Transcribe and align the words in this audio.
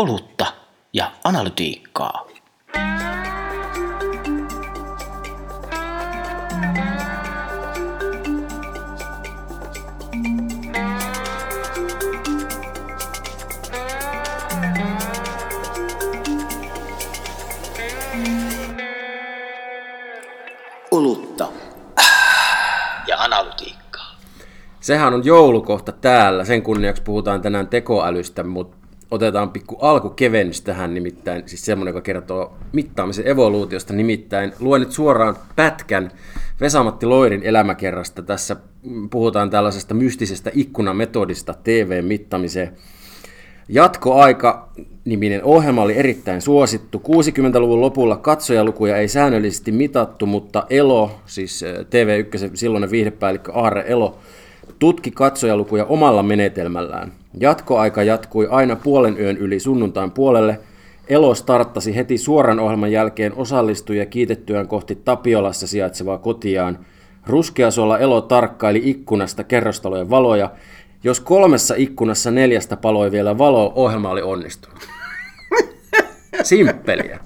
olutta 0.00 0.46
ja 0.92 1.10
analytiikkaa. 1.24 2.26
Olutta 20.90 21.48
ja 23.06 23.18
analytiikkaa. 23.18 24.16
Sehän 24.80 25.14
on 25.14 25.24
joulukohta 25.24 25.92
täällä. 25.92 26.44
Sen 26.44 26.62
kunniaksi 26.62 27.02
puhutaan 27.02 27.42
tänään 27.42 27.68
tekoälystä, 27.68 28.44
mutta 28.44 28.79
otetaan 29.10 29.50
pikku 29.50 29.76
alkukevennys 29.80 30.60
tähän 30.60 30.94
nimittäin, 30.94 31.42
siis 31.46 31.64
semmoinen, 31.64 31.92
joka 31.92 32.00
kertoo 32.00 32.56
mittaamisen 32.72 33.28
evoluutiosta, 33.28 33.92
nimittäin 33.92 34.52
luen 34.60 34.80
nyt 34.80 34.92
suoraan 34.92 35.36
pätkän 35.56 36.10
Vesamatti 36.60 37.06
Loirin 37.06 37.42
elämäkerrasta. 37.42 38.22
Tässä 38.22 38.56
puhutaan 39.10 39.50
tällaisesta 39.50 39.94
mystisestä 39.94 40.50
ikkunametodista 40.54 41.54
TV-mittamiseen. 41.64 42.72
Jatkoaika 43.68 44.68
niminen 45.04 45.44
ohjelma 45.44 45.82
oli 45.82 45.96
erittäin 45.96 46.40
suosittu. 46.40 47.02
60-luvun 47.08 47.80
lopulla 47.80 48.16
katsojalukuja 48.16 48.96
ei 48.96 49.08
säännöllisesti 49.08 49.72
mitattu, 49.72 50.26
mutta 50.26 50.66
Elo, 50.70 51.20
siis 51.26 51.64
TV1 51.64 52.50
silloinen 52.54 52.90
viihdepäällikkö 52.90 53.52
Aarre 53.52 53.84
Elo, 53.86 54.18
tutki 54.78 55.10
katsojalukuja 55.10 55.84
omalla 55.84 56.22
menetelmällään. 56.22 57.12
Jatkoaika 57.40 58.02
jatkui 58.02 58.48
aina 58.50 58.76
puolen 58.76 59.18
yön 59.20 59.36
yli 59.36 59.60
sunnuntain 59.60 60.10
puolelle. 60.10 60.60
Elo 61.08 61.34
starttasi 61.34 61.96
heti 61.96 62.18
suoran 62.18 62.60
ohjelman 62.60 62.92
jälkeen 62.92 63.34
osallistujia 63.34 64.06
kiitettyään 64.06 64.68
kohti 64.68 64.94
Tapiolassa 64.94 65.66
sijaitsevaa 65.66 66.18
kotiaan. 66.18 66.78
Ruskeasolla 67.26 67.98
Elo 67.98 68.20
tarkkaili 68.20 68.80
ikkunasta 68.84 69.44
kerrostalojen 69.44 70.10
valoja. 70.10 70.50
Jos 71.04 71.20
kolmessa 71.20 71.74
ikkunassa 71.78 72.30
neljästä 72.30 72.76
paloi 72.76 73.12
vielä 73.12 73.38
valo, 73.38 73.72
ohjelma 73.74 74.10
oli 74.10 74.22
onnistunut. 74.22 74.78
Simppeliä. 76.42 77.20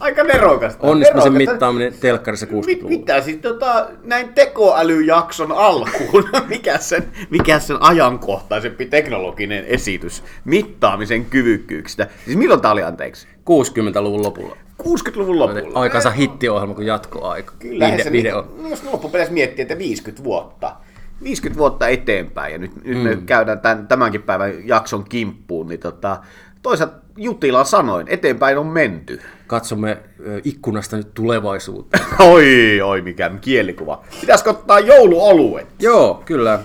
Aika 0.00 0.22
nerokasta. 0.24 0.86
Onnistumisen 0.86 1.32
nerokasta. 1.32 1.52
mittaaminen 1.52 1.94
telkkarissa 2.00 2.46
Mit, 2.46 2.52
60-luvulla. 2.64 2.88
mitä 2.88 3.20
siis 3.20 3.36
tota, 3.36 3.88
näin 4.04 4.28
tekoälyjakson 4.34 5.52
alkuun, 5.52 6.28
mikä 6.48 6.78
sen, 6.78 7.04
mikä 7.30 7.58
sen 7.58 7.76
ajankohtaisempi 7.82 8.86
teknologinen 8.86 9.64
esitys 9.64 10.22
mittaamisen 10.44 11.24
kyvykkyyksistä. 11.24 12.06
Siis 12.24 12.36
milloin 12.36 12.60
tää 12.60 12.72
oli 12.72 12.82
anteeksi? 12.82 13.26
60-luvun 13.50 14.22
lopulla. 14.22 14.56
60-luvun 14.82 15.38
lopulla. 15.38 15.80
Aikansa 15.80 16.10
hittiohjelma 16.10 16.74
kuin 16.74 16.86
jatkoaika. 16.86 17.52
Kyllä, 17.58 17.88
Viihde- 17.88 18.02
se, 18.04 18.12
video. 18.12 18.46
niin, 18.56 18.70
jos 18.70 18.84
loppupeleissä 18.84 19.34
miettii, 19.34 19.62
että 19.62 19.78
50 19.78 20.24
vuotta, 20.24 20.76
50 21.22 21.58
vuotta 21.58 21.88
eteenpäin, 21.88 22.52
ja 22.52 22.58
nyt, 22.58 22.84
nyt 22.84 23.02
me 23.02 23.16
käydään 23.26 23.60
tämän, 23.60 23.88
tämänkin 23.88 24.22
päivän 24.22 24.68
jakson 24.68 25.04
kimppuun, 25.04 25.68
niin 25.68 25.80
tota, 25.80 26.20
toisaalta 26.62 27.04
Jutila 27.16 27.64
sanoin, 27.64 28.08
eteenpäin 28.08 28.58
on 28.58 28.66
menty. 28.66 29.20
Katsomme 29.46 29.98
ikkunasta 30.44 30.96
nyt 30.96 31.14
tulevaisuutta. 31.14 31.98
Oi, 32.32 32.80
oi, 32.80 33.02
mikä 33.02 33.30
kielikuva. 33.40 34.04
Pitäisikö 34.20 34.50
ottaa 34.50 34.80
jouluoluet? 34.80 35.66
Joo, 35.78 36.22
kyllä. 36.26 36.60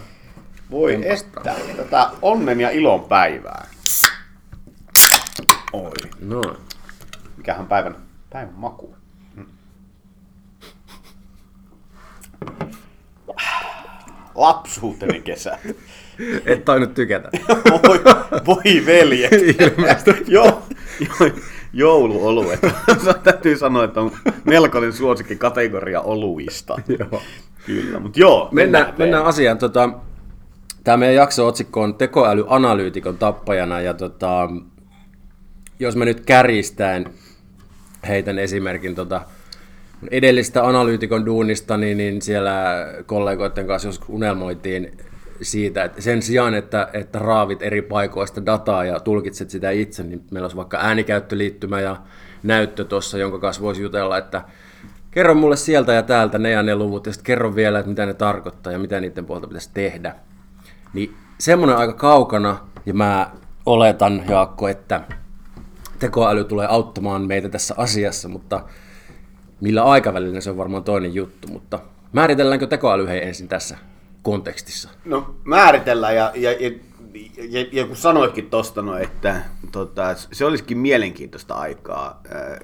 Voi 0.71 1.07
estää 1.09 1.55
tätä 1.77 2.09
onnen 2.21 2.61
ja 2.61 2.69
ilon 2.69 3.03
päivää. 3.03 3.67
Oi, 5.73 5.91
No. 6.19 6.41
mikähän 7.37 7.67
päivän, 7.67 7.95
päivän 8.29 8.53
maku. 8.57 8.95
Lapsuuteni 14.39 15.21
kesä. 15.21 15.57
Et 16.45 16.65
tainnut 16.65 16.93
tykätä. 16.93 17.29
Voi, 17.87 18.01
voi 18.45 18.85
veljet. 18.85 19.31
jo, 20.27 20.63
jo, 20.99 21.31
jouluoluet. 21.73 22.59
Täytyy 23.23 23.57
sanoa, 23.57 23.83
että 23.83 24.01
on 24.01 24.11
melkoinen 24.43 24.93
suosikki 24.93 25.35
kategoria 25.35 26.01
oluista. 26.01 26.75
Joo. 26.99 27.21
Kyllä, 27.65 27.99
mutta 27.99 28.19
joo. 28.19 28.49
Mennään, 28.51 28.93
mennään 28.97 29.25
asiaan. 29.25 29.57
Tota, 29.57 29.89
Tämä 30.83 30.97
meidän 30.97 31.15
jakso-otsikko 31.15 31.81
on 31.81 31.95
tekoälyanalyytikon 31.95 33.17
tappajana. 33.17 33.81
Ja 33.81 33.93
tota, 33.93 34.49
jos 35.79 35.95
mä 35.95 36.05
nyt 36.05 36.21
kärjistäen 36.25 37.13
heitän 38.07 38.39
esimerkin 38.39 38.95
tota, 38.95 39.21
edellistä 40.11 40.67
analyytikon 40.67 41.25
duunista, 41.25 41.77
niin, 41.77 41.97
niin 41.97 42.21
siellä 42.21 42.53
kollegoiden 43.05 43.67
kanssa 43.67 43.87
joskus 43.87 44.09
unelmoitiin 44.09 44.97
siitä, 45.41 45.83
että 45.83 46.01
sen 46.01 46.21
sijaan, 46.21 46.53
että, 46.53 46.89
että 46.93 47.19
raavit 47.19 47.61
eri 47.61 47.81
paikoista 47.81 48.45
dataa 48.45 48.85
ja 48.85 48.99
tulkitset 48.99 49.49
sitä 49.49 49.71
itse, 49.71 50.03
niin 50.03 50.23
meillä 50.31 50.45
olisi 50.45 50.57
vaikka 50.57 50.77
äänikäyttöliittymä 50.77 51.81
ja 51.81 51.97
näyttö 52.43 52.83
tuossa, 52.83 53.17
jonka 53.17 53.39
kanssa 53.39 53.61
voisi 53.61 53.81
jutella, 53.81 54.17
että 54.17 54.41
kerro 55.11 55.35
mulle 55.35 55.55
sieltä 55.55 55.93
ja 55.93 56.03
täältä 56.03 56.37
ne 56.37 56.51
ja 56.51 56.63
ne 56.63 56.75
luvut, 56.75 57.05
ja 57.05 57.13
sitten 57.13 57.25
kerro 57.25 57.55
vielä, 57.55 57.79
että 57.79 57.89
mitä 57.89 58.05
ne 58.05 58.13
tarkoittaa 58.13 58.73
ja 58.73 58.79
mitä 58.79 58.99
niiden 58.99 59.25
puolta 59.25 59.47
pitäisi 59.47 59.69
tehdä. 59.73 60.15
Niin 60.93 61.15
semmoinen 61.37 61.77
aika 61.77 61.93
kaukana, 61.93 62.57
ja 62.85 62.93
mä 62.93 63.31
oletan, 63.65 64.23
Jaakko, 64.29 64.67
että 64.67 65.01
tekoäly 65.99 66.43
tulee 66.43 66.67
auttamaan 66.69 67.27
meitä 67.27 67.49
tässä 67.49 67.73
asiassa, 67.77 68.27
mutta 68.27 68.63
millä 69.61 69.83
aikavälillä 69.83 70.41
se 70.41 70.49
on 70.49 70.57
varmaan 70.57 70.83
toinen 70.83 71.13
juttu, 71.13 71.47
mutta 71.47 71.79
määritelläänkö 72.13 72.67
tekoäly 72.67 73.07
hei 73.07 73.27
ensin 73.27 73.47
tässä 73.47 73.77
kontekstissa? 74.21 74.89
No 75.05 75.35
määritellään 75.43 76.15
ja, 76.15 76.31
ja, 76.35 76.51
ja, 76.51 76.71
ja, 77.49 77.65
ja 77.71 77.85
kun 77.85 77.95
sanoitkin 77.95 78.49
tuosta, 78.49 78.81
no, 78.81 78.97
että 78.97 79.41
tota, 79.71 80.15
se 80.31 80.45
olisikin 80.45 80.77
mielenkiintoista 80.77 81.55
aikaa, 81.55 82.21
ää, 82.33 82.57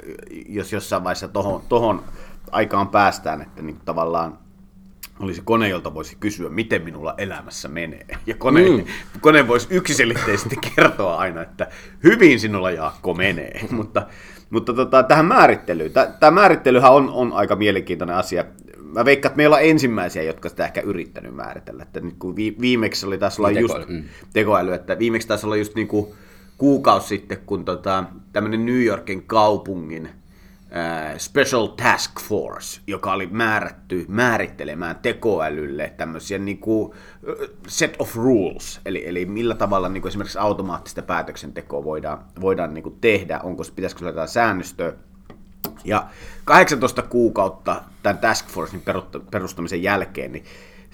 jos 0.50 0.74
jossain 0.74 1.04
vaiheessa 1.04 1.28
tohon, 1.28 1.62
tohon 1.70 2.04
aikaan 2.52 2.88
päästään, 2.88 3.42
että 3.42 3.62
niin 3.62 3.78
tavallaan 3.86 4.38
olisi 5.20 5.42
kone, 5.46 5.70
jolta 5.70 5.94
voisi 5.94 6.18
kysyä, 6.20 6.50
miten 6.50 6.82
minulla 6.82 7.14
elämässä 7.18 7.68
menee. 7.68 8.06
Ja 8.26 8.36
kone, 8.36 8.70
mm. 8.70 8.86
kone 9.22 9.48
voisi 9.48 9.68
yksiselitteisesti 9.70 10.56
kertoa 10.76 11.18
aina, 11.18 11.42
että 11.42 11.68
hyvin 12.04 12.40
sinulla 12.40 12.72
Jaakko 12.72 13.14
menee. 13.14 13.60
mutta 13.72 14.08
mutta 14.50 14.74
tota, 14.74 15.04
tähän 15.04 15.26
määrittelyyn. 15.26 15.92
Tämä 16.20 16.32
määrittelyhän 16.32 16.92
on, 16.92 17.10
on 17.10 17.34
aika 17.34 17.56
mielenkiintoinen 17.56 18.16
asia. 18.16 18.46
Mä 18.94 19.06
veikkaan, 19.06 19.30
että 19.30 19.38
meillä 19.38 19.56
on 19.56 19.64
ensimmäisiä, 19.64 20.24
jotka 20.24 20.50
sitä 20.50 20.66
ehkä 20.66 20.82
yrittänyt 20.82 21.36
määritellä. 21.36 21.84
Että 21.84 22.00
nyt 22.00 22.16
kun 22.20 22.36
vi, 22.36 22.56
viimeksi 22.62 23.06
oli 23.06 23.18
taas 23.18 23.40
olla 23.40 23.50
Niin, 23.50 23.62
just 23.62 23.74
tekoäly, 23.74 24.02
mm. 24.02 24.04
tekoäly, 24.34 24.74
että 24.74 25.00
viimeksi 25.00 25.28
taisi 25.28 25.46
olla 25.46 25.56
just 25.56 25.76
niin 25.76 25.88
kuin 25.88 26.08
kuukausi 26.58 27.08
sitten, 27.08 27.38
kun 27.46 27.66
tota, 27.66 28.04
tämmöinen 28.34 28.66
New 28.66 28.84
Yorkin 28.84 29.24
kaupungin 29.28 30.10
Special 31.18 31.68
Task 31.68 32.20
Force, 32.20 32.82
joka 32.88 33.14
oli 33.14 33.28
määrätty 33.32 34.06
määrittelemään 34.08 34.96
tekoälylle 34.96 35.94
tämmöisiä 35.98 36.38
niin 36.38 36.58
kuin, 36.58 36.94
ö, 37.28 37.50
set 37.68 37.96
of 38.00 38.16
rules, 38.16 38.82
eli, 38.86 39.08
eli 39.08 39.26
millä 39.26 39.56
tavalla 39.56 39.90
niin 39.90 40.02
kuin 40.02 40.10
esimerkiksi 40.10 40.40
automaattista 40.40 41.02
päätöksentekoa 41.02 41.84
voidaan, 41.84 42.26
voidaan 42.42 42.74
niin 42.74 42.84
kuin 42.84 42.98
tehdä, 43.02 43.40
onko 43.40 43.64
pitäisikö 43.76 44.06
jotain 44.06 44.28
säännöstöä, 44.28 44.94
ja 45.84 46.08
18 46.46 47.02
kuukautta 47.02 47.82
tämän 48.04 48.18
Task 48.18 48.48
Forcein 48.48 48.84
perustamisen 49.32 49.84
jälkeen, 49.84 50.32
niin 50.32 50.46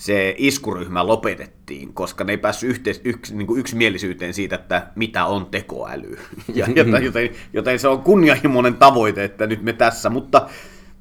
se 0.02 0.36
iskuryhmä 0.38 1.08
lopetettiin, 1.08 1.94
koska 1.94 2.24
ne 2.24 2.34
ei 2.34 2.38
päässyt 2.38 2.70
yhteis- 2.70 3.02
yks, 3.04 3.32
niin 3.32 3.48
kuin 3.48 3.60
yksimielisyyteen 3.60 4.34
siitä, 4.34 4.56
että 4.56 4.88
mitä 4.96 5.26
on 5.26 5.46
tekoäly. 5.46 6.18
Ja, 6.54 6.68
joten, 6.76 7.04
joten, 7.04 7.30
joten 7.54 7.80
se 7.80 7.88
on 7.88 8.02
kunnianhimoinen 8.02 8.76
tavoite, 8.76 9.24
että 9.24 9.48
nyt 9.48 9.62
me 9.64 9.74
tässä, 9.74 10.09
mutta, 10.09 10.50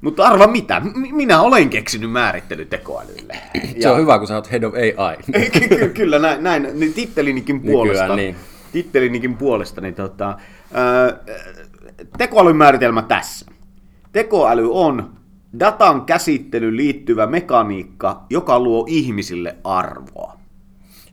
mutta 0.01 0.23
arva 0.27 0.47
mitä, 0.47 0.81
minä 1.11 1.41
olen 1.41 1.69
keksinyt 1.69 2.11
määrittely 2.11 2.65
tekoälylle. 2.65 3.37
Se 3.79 3.89
on 3.89 3.99
hyvä, 4.01 4.17
kun 4.19 4.27
sä 4.27 4.35
oot 4.35 4.51
head 4.51 4.63
of 4.63 4.73
AI. 4.73 5.17
Ky- 5.59 5.67
ky- 5.67 5.89
Kyllä, 5.89 6.19
näin, 6.19 6.43
näin 6.43 6.67
niin 6.73 6.93
tittelinikin 6.93 7.61
puolesta. 7.61 8.15
niin. 8.15 8.35
Tittelinikin 8.71 9.37
puolesta, 9.37 9.81
niin 9.81 9.95
tota, 9.95 10.37
ää, 10.73 11.17
tekoälyn 12.17 12.55
määritelmä 12.55 13.01
tässä. 13.01 13.45
Tekoäly 14.11 14.69
on 14.73 15.20
datan 15.59 16.01
käsittelyyn 16.05 16.77
liittyvä 16.77 17.27
mekaniikka, 17.27 18.25
joka 18.29 18.59
luo 18.59 18.85
ihmisille 18.89 19.55
arvoa. 19.63 20.41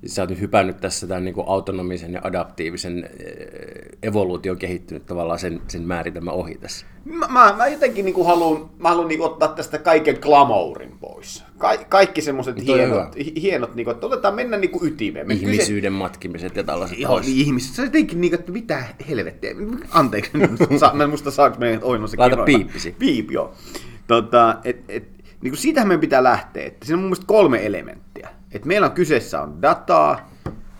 Sä 0.06 0.22
oot 0.22 0.30
nyt 0.30 0.40
hypännyt 0.40 0.76
tässä 0.80 1.06
tämän 1.06 1.24
niin 1.24 1.34
kuin 1.34 1.48
autonomisen 1.48 2.12
ja 2.12 2.20
adaptiivisen 2.24 3.04
eh, 3.04 3.98
evoluution 4.02 4.58
kehittynyt 4.58 5.06
tavallaan 5.06 5.38
sen, 5.38 5.60
sen 5.68 5.82
määritelmän 5.82 6.34
ohi 6.34 6.54
tässä. 6.54 6.86
Mä, 7.04 7.26
mä, 7.28 7.54
mä 7.56 7.66
jotenkin 7.66 8.04
niin 8.04 8.26
haluan, 8.26 8.70
mä 8.78 8.88
haluan 8.88 9.08
niin 9.08 9.20
ottaa 9.20 9.48
tästä 9.48 9.78
kaiken 9.78 10.18
glamourin 10.20 10.98
pois. 11.00 11.44
Ka- 11.58 11.84
kaikki 11.88 12.20
semmoiset 12.20 12.56
Niin 12.56 12.66
toi 12.66 12.80
on 12.80 12.86
hienot, 12.90 13.16
hi- 13.16 13.42
hienot 13.42 13.74
niin 13.74 13.84
kuin, 13.84 13.94
että 13.94 14.06
otetaan 14.06 14.34
mennä 14.34 14.56
niin 14.56 14.70
kuin 14.70 14.86
ytimeen. 14.92 15.26
Me 15.26 15.34
kyse- 15.34 15.50
Ihmisyyden 15.50 15.92
matkimiset 15.92 16.56
ja 16.56 16.64
tällaiset 16.64 16.98
Joo, 16.98 17.20
niin 17.20 17.36
ihmiset. 17.36 17.74
Se 17.74 17.82
on 17.82 17.88
jotenkin 17.88 18.20
niin, 18.20 18.34
että 18.34 18.52
mitä 18.52 18.84
helvettiä. 19.08 19.50
Anteeksi, 19.90 20.30
mä 20.94 21.02
en 21.04 21.08
muista 21.10 21.30
saanko 21.30 21.58
meidän 21.58 21.80
oinossa 21.82 22.16
Laita 22.20 22.36
piippisi. 22.36 22.94
Piip, 22.98 23.30
joo. 23.30 23.54
Tota, 24.08 24.56
et, 24.64 24.84
et, 24.88 25.08
niin 25.40 25.50
kuin 25.50 25.58
siitähän 25.58 25.88
meidän 25.88 26.00
pitää 26.00 26.22
lähteä. 26.22 26.66
Että 26.66 26.86
siinä 26.86 26.96
on 26.96 27.00
mun 27.00 27.08
mielestä 27.08 27.26
kolme 27.26 27.66
elementtiä. 27.66 28.28
Et 28.52 28.64
meillä 28.64 28.86
on 28.86 28.92
kyseessä 28.92 29.42
on 29.42 29.62
dataa, 29.62 30.30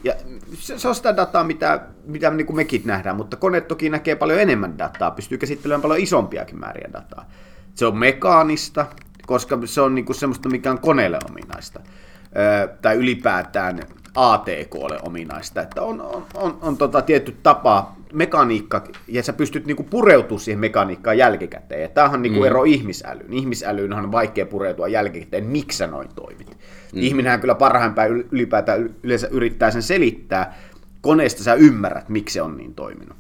ja 0.05 0.15
se, 0.55 0.79
se 0.79 0.89
on 0.89 0.95
sitä 0.95 1.17
dataa, 1.17 1.45
mitä, 1.45 1.81
mitä 2.07 2.31
niin 2.31 2.47
kuin 2.47 2.57
mekin 2.57 2.83
nähdään, 2.85 3.17
mutta 3.17 3.37
kone 3.37 3.61
toki 3.61 3.91
näkee 3.91 4.17
paljon 4.17 4.41
enemmän 4.41 4.79
dataa, 4.79 5.11
pystyy 5.11 5.39
käsittelemään 5.39 5.83
paljon 5.83 6.01
isompiakin 6.01 6.61
määriä 6.61 6.89
dataa. 6.93 7.31
Se 7.75 7.87
on 7.87 7.97
mekaanista, 7.97 8.87
koska 9.27 9.59
se 9.65 9.81
on 9.81 9.95
niin 9.95 10.05
kuin 10.05 10.17
semmoista, 10.17 10.49
mikä 10.49 10.71
on 10.71 10.79
koneelle 10.79 11.19
ominaista. 11.31 11.81
Ö, 11.81 12.69
tai 12.83 12.97
ylipäätään 12.97 13.83
ATKlle 14.15 14.99
ominaista, 15.03 15.61
että 15.61 15.83
on, 15.83 16.01
on, 16.01 16.25
on, 16.35 16.59
on 16.63 16.77
tota 16.77 17.03
tietty 17.03 17.37
tapa, 17.43 17.93
mekaniikka, 18.13 18.85
ja 19.09 19.23
sä 19.23 19.33
pystyt 19.33 19.67
niinku 19.67 19.83
pureutumaan 19.83 20.41
siihen 20.41 20.59
mekaniikkaan 20.59 21.19
jälkikäteen. 21.19 21.83
Ja 21.83 21.89
tämähän 21.89 22.15
on 22.15 22.23
niinku 22.23 22.41
mm. 22.41 22.47
ero 22.47 22.65
ihmisälyyn. 22.65 23.33
Ihmisälyyn 23.33 23.93
on 23.93 24.13
vaikea 24.13 24.47
pureutua 24.47 24.89
jälkikäteen, 24.89 25.47
miksi 25.47 25.79
sä 25.79 25.87
noin 25.87 26.09
toimit. 26.15 26.49
Mm. 26.49 27.01
Ihminenhän 27.01 27.41
kyllä 27.41 27.55
parhaimpään 27.55 28.11
yl- 28.11 28.29
ylipäätään 28.33 28.95
yleensä 29.03 29.29
yrittää 29.31 29.71
sen 29.71 29.83
selittää. 29.83 30.59
Koneesta 31.01 31.43
sä 31.43 31.55
ymmärrät, 31.55 32.09
miksi 32.09 32.33
se 32.33 32.43
on 32.43 32.57
niin 32.57 32.75
toiminut. 32.75 33.17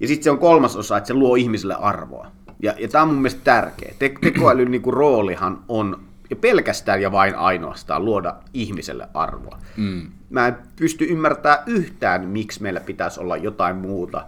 Ja 0.00 0.08
sitten 0.08 0.24
se 0.24 0.30
on 0.30 0.38
kolmas 0.38 0.76
osa, 0.76 0.96
että 0.96 1.08
se 1.08 1.14
luo 1.14 1.36
ihmiselle 1.36 1.74
arvoa. 1.74 2.26
Ja, 2.62 2.74
ja 2.78 2.88
tämä 2.88 3.02
on 3.02 3.08
mun 3.08 3.16
mielestä 3.16 3.40
tärkeä. 3.44 3.94
Te- 3.98 4.14
tekoälyn 4.20 4.70
niinku 4.70 4.90
roolihan 4.90 5.64
on 5.68 6.05
pelkästään 6.34 7.02
ja 7.02 7.12
vain 7.12 7.34
ainoastaan 7.34 8.04
luoda 8.04 8.34
ihmiselle 8.54 9.08
arvoa. 9.14 9.58
Mm. 9.76 10.06
Mä 10.30 10.48
en 10.48 10.56
pysty 10.76 11.04
ymmärtämään 11.04 11.62
yhtään, 11.66 12.28
miksi 12.28 12.62
meillä 12.62 12.80
pitäisi 12.80 13.20
olla 13.20 13.36
jotain 13.36 13.76
muuta 13.76 14.24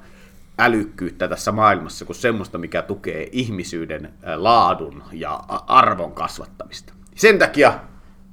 älykkyyttä 0.59 1.29
tässä 1.29 1.53
maailmassa 1.53 2.05
kuin 2.05 2.17
semmoista, 2.17 2.59
mikä 2.59 2.83
tukee 2.83 3.29
ihmisyyden 3.33 4.05
ä, 4.05 4.43
laadun 4.43 5.03
ja 5.13 5.41
arvon 5.67 6.13
kasvattamista. 6.13 6.93
Sen 7.15 7.39
takia 7.39 7.75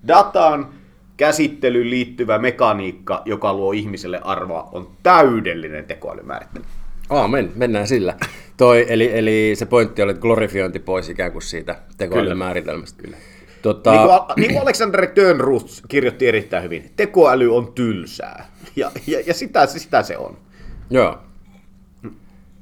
datan 0.07 0.67
käsittelyyn 1.17 1.89
liittyvä 1.89 2.37
mekaniikka, 2.37 3.21
joka 3.25 3.53
luo 3.53 3.71
ihmiselle 3.71 4.19
arvoa, 4.23 4.69
on 4.71 4.91
täydellinen 5.03 5.85
tekoälymäärittely. 5.85 6.65
Aamen, 7.09 7.51
mennään 7.55 7.87
sillä. 7.87 8.13
Toi, 8.57 8.85
eli, 8.89 9.17
eli 9.17 9.53
se 9.55 9.65
pointti 9.65 10.01
oli, 10.01 10.11
että 10.11 10.21
glorifiointi 10.21 10.79
pois 10.79 11.09
ikään 11.09 11.31
kuin 11.31 11.41
siitä 11.41 11.75
tekoälyn 11.97 12.37
määritelmästä. 12.37 13.03
Kyllä. 13.03 13.17
Tota, 13.65 13.91
Niin 13.91 14.01
kuin, 14.01 14.21
niin 14.37 14.51
kuin 14.51 14.61
Alexander 14.61 15.07
Tönruth 15.07 15.81
kirjoitti 15.87 16.27
erittäin 16.27 16.63
hyvin, 16.63 16.91
tekoäly 16.95 17.55
on 17.55 17.73
tylsää. 17.73 18.51
Ja, 18.75 18.91
ja, 19.07 19.21
ja 19.25 19.33
sitä, 19.33 19.65
sitä 19.65 20.03
se 20.03 20.17
on. 20.17 20.37
Joo. 20.89 21.17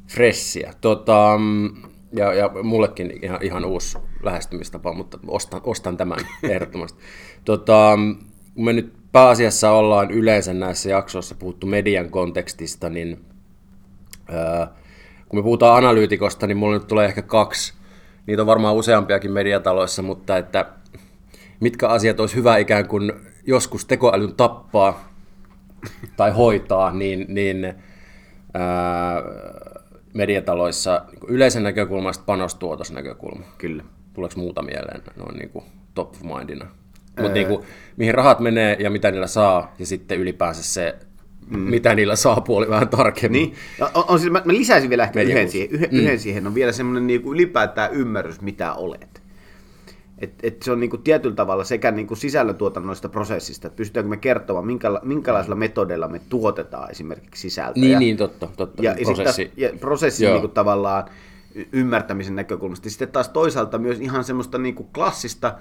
Fressiä. 0.07 0.73
Tota, 0.81 1.38
mm, 1.39 1.75
ja, 2.13 2.33
ja 2.33 2.50
mullekin 2.63 3.19
ihan, 3.21 3.39
ihan 3.41 3.65
uusi 3.65 3.97
lähestymistapa, 4.23 4.94
mutta 4.94 5.19
ostan, 5.27 5.61
ostan 5.63 5.97
tämän 5.97 6.19
ehdottomasti. 6.50 7.00
Tota, 7.45 7.97
kun 8.56 8.65
me 8.65 8.73
nyt 8.73 8.94
pääasiassa 9.11 9.71
ollaan 9.71 10.11
yleensä 10.11 10.53
näissä 10.53 10.89
jaksoissa 10.89 11.35
puhuttu 11.35 11.67
median 11.67 12.09
kontekstista, 12.09 12.89
niin 12.89 13.25
ää, 14.27 14.73
kun 15.29 15.39
me 15.39 15.44
puhutaan 15.44 15.77
analyytikosta, 15.77 16.47
niin 16.47 16.57
mulla 16.57 16.73
nyt 16.73 16.88
tulee 16.88 17.06
ehkä 17.06 17.21
kaksi. 17.21 17.73
Niitä 18.25 18.41
on 18.41 18.47
varmaan 18.47 18.75
useampiakin 18.75 19.31
mediataloissa, 19.31 20.01
mutta 20.01 20.37
että 20.37 20.65
mitkä 21.59 21.87
asiat 21.87 22.19
olisi 22.19 22.35
hyvä 22.35 22.57
ikään 22.57 22.87
kuin 22.87 23.13
joskus 23.45 23.85
tekoälyn 23.85 24.35
tappaa 24.35 25.13
tai 26.17 26.31
hoitaa, 26.31 26.91
niin, 26.91 27.25
niin 27.27 27.73
ää, 28.53 29.21
mediataloissa 30.13 31.05
niin 31.11 31.29
yleisen 31.29 31.63
näkökulmasta 31.63 32.23
panostuotosnäkökulma. 32.25 33.45
Kyllä. 33.57 33.83
Tuleeko 34.13 34.35
muuta 34.37 34.61
mieleen 34.61 35.01
noin 35.15 35.37
niin 35.37 35.49
kuin 35.49 35.65
top 35.93 36.11
of 36.11 36.21
mindina? 36.21 36.67
Mutta 37.17 37.33
niin 37.33 37.47
kuin, 37.47 37.65
mihin 37.97 38.13
rahat 38.15 38.39
menee 38.39 38.77
ja 38.79 38.89
mitä 38.89 39.11
niillä 39.11 39.27
saa, 39.27 39.73
ja 39.79 39.85
sitten 39.85 40.19
ylipäänsä 40.19 40.63
se, 40.63 40.95
mm. 41.50 41.60
mitä 41.60 41.95
niillä 41.95 42.16
saa 42.16 42.42
puoli 42.42 42.69
vähän 42.69 42.90
tarkemmin. 42.90 43.42
Niin. 43.42 43.56
Ja 43.80 43.92
On, 43.94 44.04
on 44.07 44.19
siis, 44.19 44.31
mä, 44.31 44.42
mä 44.45 44.54
lisäisin 44.54 44.90
vielä 44.90 45.04
ehkä 45.04 45.22
yhden 45.22 45.50
siihen, 45.50 45.69
yhden, 45.72 45.90
mm. 45.92 45.98
yhden 46.00 46.19
siihen. 46.19 46.48
On 46.48 46.56
vielä 46.56 46.72
semmoinen 46.72 47.07
niinku 47.07 47.34
ylipäätään 47.34 47.94
ymmärrys, 47.94 48.42
mitä 48.42 48.74
olet. 48.74 49.24
Et, 50.19 50.34
et 50.44 50.63
se 50.63 50.72
on 50.72 50.80
niinku 50.80 50.98
tietyllä 50.98 51.36
tavalla 51.36 51.63
sekä 51.63 51.92
niinku 51.92 52.16
sisällöntuotannoista 52.16 53.10
prosessista, 53.10 53.68
että 53.68 53.78
pystytäänkö 53.78 54.10
me 54.10 54.18
kertomaan, 54.18 54.66
minkäla, 54.66 55.00
minkälaisilla 55.04 55.56
metodeilla 55.56 56.07
me 56.07 56.22
tuotetaan 56.30 56.92
esimerkiksi 56.92 57.42
sisältöä. 57.42 57.81
Niin, 57.81 58.00
niin, 58.00 58.18
totta, 58.18 58.50
totta. 58.57 58.84
ja, 58.84 58.92
ja, 58.92 59.06
prosessi. 59.06 59.45
taas, 59.45 59.57
ja 59.57 59.69
prosessin 59.80 60.25
Joo. 60.25 60.34
niinku 60.34 60.48
tavallaan 60.48 61.06
ymmärtämisen 61.72 62.36
näkökulmasta. 62.36 62.90
Sitten 62.90 63.07
taas 63.07 63.30
toisaalta 63.30 63.78
myös 63.78 64.00
ihan 64.00 64.24
semmoista 64.24 64.57
niinku 64.57 64.84
klassista, 64.84 65.56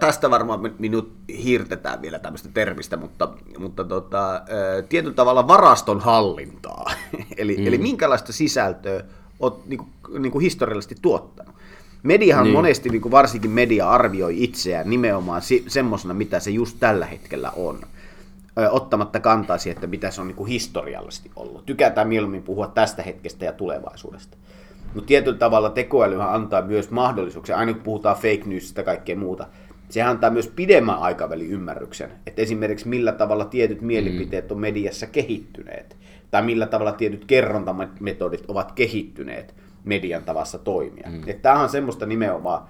tästä 0.00 0.30
varmaan 0.30 0.60
mi- 0.60 0.74
minut 0.78 1.12
hiirtetään 1.28 2.02
vielä 2.02 2.18
tämmöistä 2.18 2.48
termistä, 2.54 2.96
mutta, 2.96 3.28
mutta 3.58 3.84
tota, 3.84 4.42
tietyllä 4.88 5.14
tavalla 5.14 5.48
varaston 5.48 6.00
hallintaa. 6.00 6.92
eli, 7.36 7.56
mm. 7.56 7.66
eli 7.66 7.78
minkälaista 7.78 8.32
sisältöä 8.32 9.04
olet 9.40 9.66
niinku, 9.66 9.86
niinku 10.18 10.38
historiallisesti 10.38 10.96
tuottanut. 11.02 11.54
Mediahan 12.02 12.44
niin. 12.44 12.52
Niin. 12.52 12.58
monesti, 12.58 12.88
niin 12.88 13.02
kuin 13.02 13.12
varsinkin 13.12 13.50
media 13.50 13.90
arvioi 13.90 14.44
itseään 14.44 14.90
nimenomaan 14.90 15.42
si- 15.42 15.64
semmoisena, 15.68 16.14
mitä 16.14 16.40
se 16.40 16.50
just 16.50 16.76
tällä 16.80 17.06
hetkellä 17.06 17.50
on 17.56 17.80
ö, 18.58 18.70
ottamatta 18.70 19.20
kantaa 19.20 19.58
siihen, 19.58 19.76
että 19.76 19.86
mitä 19.86 20.10
se 20.10 20.20
on 20.20 20.26
niin 20.26 20.36
kuin 20.36 20.48
historiallisesti 20.48 21.30
ollut. 21.36 21.66
Tykätään 21.66 22.08
mieluummin 22.08 22.42
puhua 22.42 22.66
tästä 22.66 23.02
hetkestä 23.02 23.44
ja 23.44 23.52
tulevaisuudesta. 23.52 24.36
Mutta 24.96 25.08
tietyllä 25.08 25.38
tavalla 25.38 25.70
tekoälyhän 25.70 26.34
antaa 26.34 26.62
myös 26.62 26.90
mahdollisuuksia, 26.90 27.56
aina 27.56 27.72
kun 27.72 27.82
puhutaan 27.82 28.16
fake 28.16 28.42
newsista 28.46 28.80
ja 28.80 28.84
kaikkea 28.84 29.16
muuta, 29.16 29.46
sehän 29.88 30.10
antaa 30.10 30.30
myös 30.30 30.48
pidemmän 30.48 30.98
aikavälin 30.98 31.50
ymmärryksen, 31.50 32.10
että 32.26 32.42
esimerkiksi 32.42 32.88
millä 32.88 33.12
tavalla 33.12 33.44
tietyt 33.44 33.80
mielipiteet 33.80 34.52
on 34.52 34.60
mediassa 34.60 35.06
kehittyneet, 35.06 35.96
tai 36.30 36.42
millä 36.42 36.66
tavalla 36.66 36.92
tietyt 36.92 37.24
kerrontametodit 37.24 38.44
ovat 38.48 38.72
kehittyneet 38.72 39.54
median 39.84 40.24
tavassa 40.24 40.58
toimia. 40.58 41.08
Mm. 41.10 41.40
Tämähän 41.42 41.64
on 41.64 41.70
semmoista 41.70 42.06
nimenomaan 42.06 42.62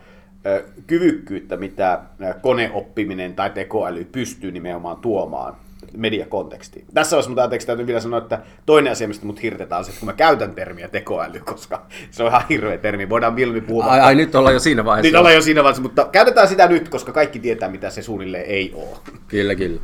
ö, 0.47 0.65
kyvykkyyttä, 0.87 1.57
mitä 1.57 2.01
koneoppiminen 2.43 3.35
tai 3.35 3.51
tekoäly 3.51 4.05
pystyy 4.05 4.53
nimenomaan 4.53 4.97
tuomaan 4.97 5.57
mediakontekstiin. 5.97 6.87
Tässä 6.95 7.17
olisi, 7.17 7.29
mutta 7.29 7.43
anteeksi, 7.43 7.67
täytyy 7.67 7.87
vielä 7.87 8.01
sanoa, 8.01 8.19
että 8.19 8.41
toinen 8.67 8.93
asia, 8.93 9.09
mistä 9.09 9.27
mut 9.27 9.43
hirtetään, 9.43 9.79
on 9.79 9.85
se, 9.85 9.91
että 9.91 10.01
kun 10.01 10.07
mä 10.07 10.13
käytän 10.13 10.55
termiä 10.55 10.89
tekoäly, 10.89 11.41
koska 11.41 11.87
se 12.11 12.23
on 12.23 12.29
ihan 12.29 12.43
hirveä 12.51 12.79
termi. 12.79 13.09
Voidaan 13.09 13.35
mieluummin 13.35 13.65
puhua 13.65 13.85
Ai, 13.85 14.01
ai, 14.01 14.15
nyt 14.15 14.35
ollaan 14.35 14.55
jo 14.55 14.61
siinä 14.61 14.85
vaiheessa. 14.85 15.09
nyt 15.09 15.19
ollaan 15.19 15.35
jo 15.35 15.43
siinä 15.43 15.63
vaiheessa, 15.63 15.83
mutta 15.83 16.09
käytetään 16.13 16.49
sitä 16.49 16.67
nyt, 16.69 16.89
koska 16.89 17.13
kaikki 17.13 17.39
tietää, 17.39 17.69
mitä 17.69 17.91
se 17.91 18.03
suunnilleen 18.03 18.47
ei 18.47 18.73
ole. 18.75 18.97
Kyllä, 19.29 19.55
kyllä. 19.55 19.81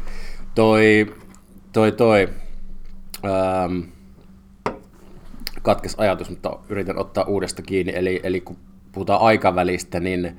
Toi, 0.54 1.14
toi, 1.72 1.92
toi. 1.92 2.28
Ähm, 3.24 3.80
katkes 5.62 5.94
ajatus, 5.98 6.30
mutta 6.30 6.58
yritän 6.68 6.98
ottaa 6.98 7.24
uudesta 7.24 7.62
kiinni. 7.62 7.92
Eli, 7.96 8.20
eli 8.22 8.40
kun 8.40 8.56
puhutaan 8.92 9.20
aikavälistä, 9.20 10.00
niin 10.00 10.38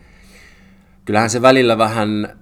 kyllähän 1.06 1.30
se 1.30 1.42
välillä 1.42 1.78
vähän, 1.78 2.40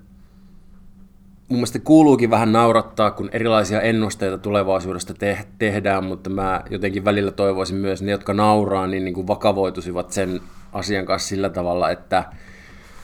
mun 1.51 1.59
mielestä 1.59 1.79
kuuluukin 1.79 2.29
vähän 2.29 2.51
naurattaa, 2.51 3.11
kun 3.11 3.29
erilaisia 3.33 3.81
ennusteita 3.81 4.37
tulevaisuudesta 4.37 5.13
te- 5.13 5.45
tehdään, 5.57 6.03
mutta 6.03 6.29
mä 6.29 6.63
jotenkin 6.69 7.05
välillä 7.05 7.31
toivoisin 7.31 7.77
myös 7.77 8.01
ne, 8.01 8.11
jotka 8.11 8.33
nauraa, 8.33 8.87
niin, 8.87 9.05
niin 9.05 9.13
kuin 9.13 9.27
vakavoitusivat 9.27 10.11
sen 10.11 10.41
asian 10.73 11.05
kanssa 11.05 11.29
sillä 11.29 11.49
tavalla, 11.49 11.89
että, 11.89 12.23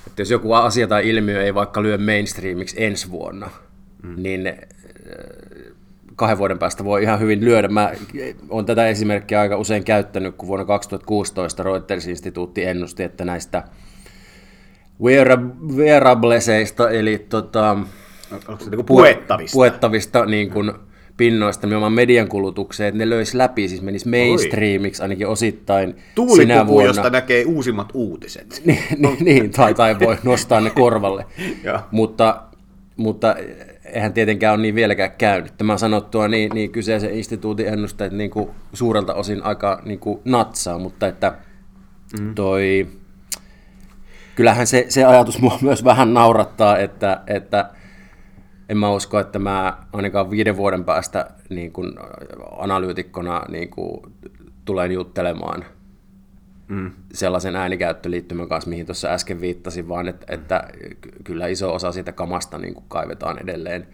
että 0.08 0.22
jos 0.22 0.32
joku 0.32 0.54
asia 0.54 0.88
tai 0.88 1.10
ilmiö 1.10 1.44
ei 1.44 1.56
vaikka 1.56 1.84
lyö 1.84 1.98
mainstreamiksi 1.98 2.84
ensi 2.84 3.12
vuonna, 3.12 3.50
mm. 4.04 4.13
niin 4.18 4.48
äh, 4.48 4.56
kahden 6.16 6.38
vuoden 6.38 6.60
päästä 6.60 6.84
voi 6.84 7.04
ihan 7.04 7.20
hyvin 7.20 7.46
lyödä. 7.46 7.68
Mä 7.68 7.92
olen 8.50 8.66
tätä 8.66 8.88
esimerkkiä 8.88 9.39
aika 9.39 9.58
usein 9.58 9.84
käyttänyt, 9.84 10.36
kun 10.36 10.48
vuonna 10.48 10.66
2016 10.66 11.63
Reuters-instituutti 11.63 12.66
ennusti, 12.66 13.04
että 13.04 13.25
näistä 13.25 13.63
wearab- 15.04 15.75
wearableseista, 15.75 16.89
eli 16.89 17.25
tota, 17.30 17.77
Onko 18.31 18.63
se 18.63 18.69
niin 18.69 18.86
puettavista? 18.86 19.55
puettavista 19.55 20.25
niin 20.25 20.50
kuin 20.50 20.72
pinnoista 21.17 21.67
nimenomaan 21.67 21.93
median 21.93 22.27
kulutukseen, 22.27 22.88
että 22.88 22.98
ne 22.98 23.10
löisi 23.10 23.38
läpi, 23.38 23.67
siis 23.67 23.81
menisi 23.81 24.10
mainstreamiksi 24.10 25.01
ainakin 25.01 25.27
osittain 25.27 25.89
sinä 25.89 26.03
Tuulipuku, 26.15 26.67
vuonna. 26.67 26.89
josta 26.89 27.10
näkee 27.10 27.46
uusimmat 27.46 27.89
uutiset. 27.93 28.62
niin, 28.65 28.84
niin, 28.98 29.17
niin, 29.22 29.51
tai, 29.51 29.74
tai 29.74 30.00
voi 30.00 30.17
nostaa 30.24 30.62
ne 30.62 30.69
korvalle. 30.69 31.25
Mutta, 31.91 32.41
mutta 32.98 33.36
eihän 33.86 34.13
tietenkään 34.13 34.53
ole 34.53 34.62
niin 34.62 34.75
vieläkään 34.75 35.12
käynyt. 35.17 35.57
Tämä 35.57 35.77
sanottua, 35.77 36.27
niin, 36.27 36.51
niin 36.53 36.72
kyseisen 36.72 37.13
instituutin 37.13 37.67
ennusteet 37.67 38.12
niin 38.12 38.29
kuin 38.29 38.50
suurelta 38.74 39.13
osin 39.13 39.43
aika 39.43 39.81
niin 39.86 40.00
kuin 40.00 40.19
natsaa, 40.25 40.79
mutta 40.79 41.07
että 41.07 41.34
toi... 42.36 42.88
kyllähän 44.36 44.67
se, 44.67 44.86
se 44.89 45.05
ajatus 45.05 45.41
mua 45.41 45.60
myös 45.62 45.84
vähän 45.84 46.13
naurattaa, 46.13 46.77
että, 46.77 47.22
että 47.27 47.69
en 48.70 48.78
mä 48.78 48.92
usko, 48.92 49.20
että 49.20 49.40
mä 49.40 49.78
ainakaan 49.94 50.32
viiden 50.32 50.58
vuoden 50.58 50.84
päästä 50.84 51.30
niin 51.50 51.72
kuin 51.72 51.94
analyytikkona 52.58 53.44
niin 53.50 53.70
kuin, 53.70 54.02
tulen 54.66 54.92
juttelemaan 54.92 55.66
mm. 56.68 56.92
sellaisen 57.14 57.56
äänikäyttöliittymän 57.56 58.50
kanssa, 58.50 58.70
mihin 58.70 58.86
tuossa 58.86 59.08
äsken 59.08 59.42
viittasin, 59.42 59.90
vaan 59.90 60.08
että, 60.08 60.34
että 60.34 60.64
kyllä 61.24 61.48
iso 61.48 61.74
osa 61.74 61.92
siitä 61.92 62.12
kamasta 62.12 62.58
niin 62.58 62.74
kuin 62.74 62.86
kaivetaan 62.88 63.40
edelleen 63.44 63.88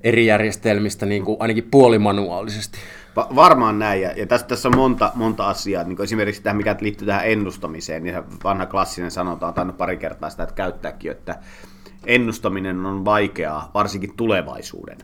eri 0.00 0.26
järjestelmistä 0.26 1.06
niin 1.06 1.24
kuin 1.24 1.36
ainakin 1.40 1.68
puolimanuaalisesti. 1.70 2.78
Va- 3.16 3.28
varmaan 3.34 3.78
näin, 3.78 4.02
ja, 4.02 4.12
ja 4.12 4.26
tässä, 4.26 4.46
tässä 4.46 4.68
on 4.68 4.76
monta, 4.76 5.12
monta 5.14 5.48
asiaa, 5.48 5.84
niin 5.84 5.96
kuin 5.96 6.04
esimerkiksi 6.04 6.42
tämä, 6.42 6.56
mikä 6.56 6.76
liittyy 6.80 7.06
tähän 7.06 7.26
ennustamiseen, 7.26 8.02
niin 8.02 8.22
vanha 8.44 8.66
klassinen 8.66 9.10
sanotaan, 9.10 9.54
on 9.60 9.74
pari 9.74 9.96
kertaa 9.96 10.30
sitä, 10.30 10.42
että 10.42 10.54
käyttääkin, 10.54 11.10
että 11.10 11.38
ennustaminen 12.06 12.86
on 12.86 13.04
vaikeaa, 13.04 13.70
varsinkin 13.74 14.16
tulevaisuuden. 14.16 14.98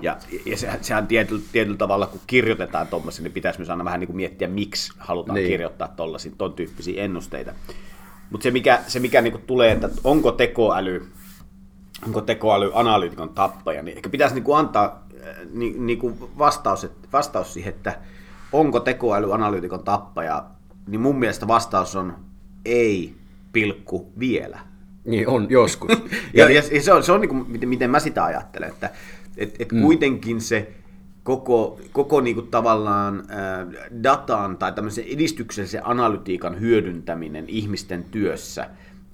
Ja, 0.00 0.16
ja 0.46 0.56
se, 0.56 0.78
sehän 0.80 1.06
tietyllä, 1.06 1.42
tietyllä 1.52 1.76
tavalla, 1.76 2.06
kun 2.06 2.20
kirjoitetaan 2.26 2.86
tuommoisen, 2.86 3.24
niin 3.24 3.32
pitäisi 3.32 3.58
myös 3.58 3.70
aina 3.70 3.84
vähän 3.84 4.00
niin 4.00 4.08
kuin 4.08 4.16
miettiä, 4.16 4.48
miksi 4.48 4.92
halutaan 4.98 5.34
niin. 5.34 5.48
kirjoittaa 5.48 5.88
tuollaisia, 5.88 6.32
ton 6.38 6.52
tyyppisiä 6.52 7.04
ennusteita. 7.04 7.52
Mutta 8.30 8.42
se, 8.42 8.50
mikä, 8.50 8.80
se, 8.86 9.00
mikä 9.00 9.20
niin 9.20 9.32
kuin 9.32 9.44
tulee, 9.46 9.72
että 9.72 9.88
onko 10.04 10.32
tekoäly, 10.32 11.06
onko 12.06 12.20
tekoäly 12.20 12.70
analyytikon 12.74 13.28
tappaja, 13.28 13.82
niin 13.82 13.96
ehkä 13.96 14.08
pitäisi 14.08 14.34
niin 14.34 14.44
kuin 14.44 14.58
antaa 14.58 15.06
niin, 15.52 15.86
niin 15.86 15.98
kuin 15.98 16.18
vastaus, 16.38 16.86
vastaus 17.12 17.54
siihen, 17.54 17.74
että 17.74 17.98
onko 18.52 18.80
tekoäly 18.80 19.34
analyytikon 19.34 19.84
tappaja, 19.84 20.44
niin 20.86 21.00
mun 21.00 21.18
mielestä 21.18 21.48
vastaus 21.48 21.96
on 21.96 22.16
ei, 22.64 23.14
pilkku, 23.52 24.12
vielä. 24.18 24.71
Niin 25.04 25.28
on, 25.28 25.46
joskus. 25.50 25.90
ja, 26.34 26.50
ja, 26.50 26.62
ja 26.72 26.82
se 26.82 26.92
on, 26.92 27.02
se 27.02 27.12
on 27.12 27.20
niin 27.20 27.28
kuin, 27.28 27.44
miten, 27.48 27.68
miten 27.68 27.90
mä 27.90 28.00
sitä 28.00 28.24
ajattelen, 28.24 28.68
että 28.68 28.90
et, 29.36 29.56
et 29.58 29.72
mm. 29.72 29.82
kuitenkin 29.82 30.40
se 30.40 30.72
koko, 31.22 31.80
koko 31.92 32.20
niin 32.20 32.34
kuin 32.34 32.48
tavallaan 32.48 33.22
äh, 33.30 33.92
datan 34.02 34.56
tai 34.56 34.72
tämmöisen 34.72 35.04
edistyksellisen 35.04 35.86
analytiikan 35.86 36.60
hyödyntäminen 36.60 37.44
ihmisten 37.48 38.04
työssä 38.04 38.68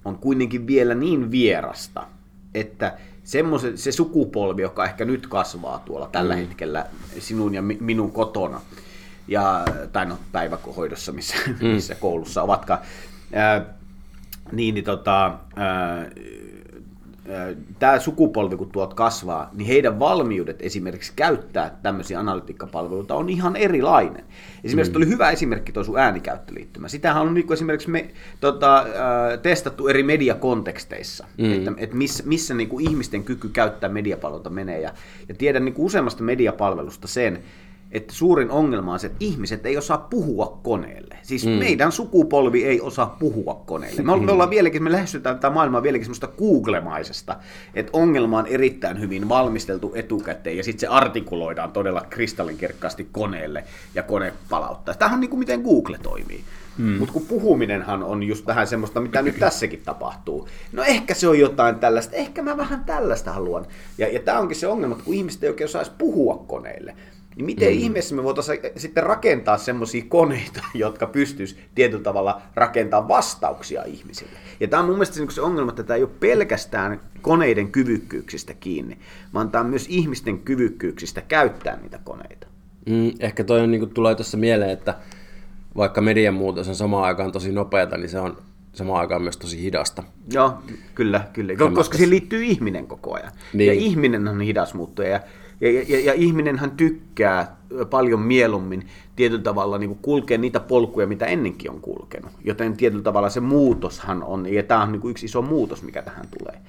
on 0.05 0.17
kuitenkin 0.17 0.67
vielä 0.67 0.95
niin 0.95 1.31
vierasta, 1.31 2.07
että 2.53 2.97
semmoisen, 3.23 3.77
se 3.77 3.91
sukupolvi, 3.91 4.61
joka 4.61 4.85
ehkä 4.85 5.05
nyt 5.05 5.27
kasvaa 5.27 5.79
tuolla 5.85 6.09
tällä 6.11 6.33
mm. 6.33 6.39
hetkellä 6.39 6.85
sinun 7.19 7.53
ja 7.53 7.61
minun 7.61 8.11
kotona, 8.11 8.61
ja, 9.27 9.65
tai 9.91 10.05
no 10.05 10.17
päivähoidossa, 10.31 11.11
missä, 11.11 11.35
mm. 11.47 11.67
missä 11.67 11.95
koulussa 11.95 12.43
ovatkaan, 12.43 12.79
ää, 13.33 13.78
niin, 14.51 14.75
niin 14.75 14.85
tota, 14.85 15.33
tämä 17.79 17.99
sukupolvi, 17.99 18.57
kun 18.57 18.71
tuot 18.71 18.93
kasvaa, 18.93 19.49
niin 19.53 19.67
heidän 19.67 19.99
valmiudet 19.99 20.61
esimerkiksi 20.61 21.13
käyttää 21.15 21.77
tämmöisiä 21.83 22.19
analytiikkapalveluita 22.19 23.15
on 23.15 23.29
ihan 23.29 23.55
erilainen. 23.55 24.23
Esimerkiksi 24.63 24.91
mm. 24.91 24.97
oli 24.97 25.07
hyvä 25.07 25.31
esimerkki 25.31 25.71
tuo 25.71 25.83
sun 25.83 25.99
äänikäyttöliittymä. 25.99 26.87
Sitähän 26.87 27.21
on 27.21 27.33
niin 27.33 27.53
esimerkiksi 27.53 27.89
me, 27.89 28.09
tota, 28.39 28.77
äh, 28.77 28.85
testattu 29.41 29.87
eri 29.87 30.03
mediakonteksteissa, 30.03 31.27
mm. 31.37 31.53
että, 31.53 31.71
että 31.77 31.95
missä, 31.95 32.23
missä 32.27 32.53
niin 32.53 32.69
kuin 32.69 32.89
ihmisten 32.89 33.23
kyky 33.23 33.49
käyttää 33.49 33.89
mediapalveluita 33.89 34.49
menee. 34.49 34.81
Ja, 34.81 34.93
ja 35.29 35.35
tiedän 35.35 35.65
niin 35.65 35.73
kuin 35.73 35.85
useammasta 35.85 36.23
mediapalvelusta 36.23 37.07
sen, 37.07 37.43
että 37.91 38.13
suurin 38.13 38.51
ongelma 38.51 38.93
on 38.93 38.99
se, 38.99 39.07
että 39.07 39.17
ihmiset 39.19 39.65
ei 39.65 39.77
osaa 39.77 39.97
puhua 39.97 40.59
koneelle. 40.63 41.17
Siis 41.21 41.45
mm. 41.45 41.51
meidän 41.51 41.91
sukupolvi 41.91 42.65
ei 42.65 42.81
osaa 42.81 43.15
puhua 43.19 43.63
koneelle. 43.65 44.01
Me, 44.01 44.17
me 44.17 44.31
ollaan 44.31 44.49
vieläkin, 44.49 44.83
me 44.83 44.91
lähestytään 44.91 45.35
tätä 45.35 45.49
maailmaa 45.49 45.83
vieläkin 45.83 46.05
semmoista 46.05 46.27
Google-maisesta, 46.27 47.35
että 47.73 47.89
ongelma 47.93 48.37
on 48.37 48.47
erittäin 48.47 48.99
hyvin 48.99 49.29
valmisteltu 49.29 49.91
etukäteen 49.95 50.57
ja 50.57 50.63
sitten 50.63 50.79
se 50.79 50.87
artikuloidaan 50.87 51.71
todella 51.71 52.01
kristallinkirkkaasti 52.09 53.07
koneelle 53.11 53.63
ja 53.95 54.03
kone 54.03 54.33
palauttaa. 54.49 54.95
Tämähän 54.95 55.17
on 55.17 55.21
niin 55.21 55.29
kuin 55.29 55.39
miten 55.39 55.61
Google 55.61 55.97
toimii. 56.03 56.43
Mm. 56.77 56.85
Mutta 56.85 57.13
kun 57.13 57.25
puhuminenhan 57.25 58.03
on 58.03 58.23
just 58.23 58.47
vähän 58.47 58.67
semmoista, 58.67 59.01
mitä 59.01 59.21
nyt 59.21 59.39
tässäkin 59.39 59.81
tapahtuu. 59.85 60.47
No 60.71 60.83
ehkä 60.83 61.13
se 61.13 61.27
on 61.27 61.39
jotain 61.39 61.75
tällaista, 61.75 62.15
ehkä 62.15 62.41
mä 62.41 62.57
vähän 62.57 62.83
tällaista 62.83 63.33
haluan. 63.33 63.65
Ja, 63.97 64.07
ja 64.07 64.19
tämä 64.19 64.39
onkin 64.39 64.57
se 64.57 64.67
ongelma, 64.67 64.93
että 64.93 65.05
kun 65.05 65.13
ihmiset 65.13 65.43
ei 65.43 65.49
oikein 65.49 65.65
osaisi 65.65 65.91
puhua 65.97 66.45
koneille, 66.47 66.95
niin 67.39 67.45
miten 67.45 67.73
mm. 67.73 67.79
ihmeessä 67.79 68.15
me 68.15 68.23
voitaisiin 68.23 68.59
sitten 68.77 69.03
rakentaa 69.03 69.57
semmoisia 69.57 70.03
koneita, 70.09 70.63
jotka 70.73 71.07
pystyis 71.07 71.57
tietyllä 71.75 72.03
tavalla 72.03 72.41
rakentaa 72.55 73.07
vastauksia 73.07 73.83
ihmisille. 73.83 74.31
Ja 74.59 74.67
tämä 74.67 74.79
on 74.79 74.85
mun 74.85 74.95
mielestä 74.95 75.33
se 75.33 75.41
ongelma, 75.41 75.69
että 75.69 75.83
tämä 75.83 75.97
ei 75.97 76.03
ole 76.03 76.11
pelkästään 76.19 76.99
koneiden 77.21 77.71
kyvykkyyksistä 77.71 78.53
kiinni, 78.53 78.97
vaan 79.33 79.51
tämä 79.51 79.63
on 79.63 79.69
myös 79.69 79.85
ihmisten 79.89 80.39
kyvykkyyksistä 80.39 81.21
käyttää 81.21 81.77
niitä 81.81 81.99
koneita. 82.03 82.47
Mm, 82.85 83.11
ehkä 83.19 83.43
toi 83.43 83.61
on, 83.61 83.71
niin 83.71 83.81
kuin, 83.81 83.93
tulee 83.93 84.15
tuossa 84.15 84.37
mieleen, 84.37 84.71
että 84.71 84.95
vaikka 85.75 86.01
median 86.01 86.33
muutos 86.33 86.67
on 86.67 86.75
samaan 86.75 87.03
aikaan 87.03 87.31
tosi 87.31 87.51
nopeata, 87.51 87.97
niin 87.97 88.09
se 88.09 88.19
on 88.19 88.37
samaan 88.73 88.99
aikaan 88.99 89.21
myös 89.21 89.37
tosi 89.37 89.61
hidasta. 89.61 90.03
Joo, 90.31 90.53
kyllä, 90.95 91.27
kyllä. 91.33 91.53
Koska 91.73 91.97
siihen 91.97 92.09
liittyy 92.09 92.43
ihminen 92.43 92.87
koko 92.87 93.13
ajan. 93.13 93.31
Niin. 93.53 93.67
Ja 93.67 93.73
ihminen 93.73 94.27
on 94.27 94.41
hidas 94.41 94.73
muuttuja. 94.73 95.09
Ja 95.09 95.19
ja, 95.61 95.71
ja, 95.71 95.99
ja 95.99 96.13
ihminenhän 96.13 96.71
tykkää 96.71 97.57
paljon 97.89 98.19
mieluummin 98.19 98.87
tietyllä 99.15 99.43
tavalla 99.43 99.77
niin 99.77 99.89
kuin 99.89 99.99
kulkea 100.01 100.37
niitä 100.37 100.59
polkuja, 100.59 101.07
mitä 101.07 101.25
ennenkin 101.25 101.71
on 101.71 101.81
kulkenut. 101.81 102.31
Joten 102.43 102.77
tietyllä 102.77 103.03
tavalla 103.03 103.29
se 103.29 103.39
muutoshan 103.39 104.23
on, 104.23 104.53
ja 104.53 104.63
tämä 104.63 104.81
on 104.81 104.91
niin 104.91 105.01
kuin 105.01 105.11
yksi 105.11 105.25
iso 105.25 105.41
muutos, 105.41 105.83
mikä 105.83 106.01
tähän 106.01 106.25
tulee. 106.37 106.59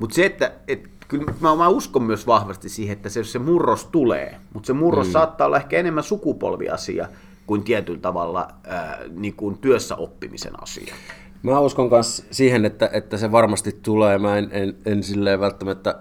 Mutta 0.00 0.14
se, 0.14 0.26
että 0.26 0.52
et, 0.68 0.88
kyllä 1.08 1.32
mä, 1.40 1.56
mä 1.56 1.68
uskon 1.68 2.02
myös 2.02 2.26
vahvasti 2.26 2.68
siihen, 2.68 2.92
että 2.92 3.08
se, 3.08 3.24
se 3.24 3.38
murros 3.38 3.84
tulee, 3.84 4.36
mutta 4.54 4.66
se 4.66 4.72
murros 4.72 5.06
mm. 5.06 5.12
saattaa 5.12 5.46
olla 5.46 5.56
ehkä 5.56 5.78
enemmän 5.78 6.04
sukupolviasia 6.04 7.08
kuin 7.46 7.62
tietyllä 7.62 8.00
tavalla 8.00 8.48
ää, 8.64 8.98
niin 9.10 9.34
kuin 9.34 9.58
työssä 9.58 9.96
oppimisen 9.96 10.62
asia. 10.62 10.94
Mä 11.42 11.60
uskon 11.60 11.88
myös 11.90 12.26
siihen, 12.30 12.64
että, 12.64 12.90
että 12.92 13.16
se 13.16 13.32
varmasti 13.32 13.78
tulee. 13.82 14.18
Mä 14.18 14.38
en, 14.38 14.48
en, 14.52 14.76
en 14.84 15.02
silleen 15.02 15.40
välttämättä 15.40 15.98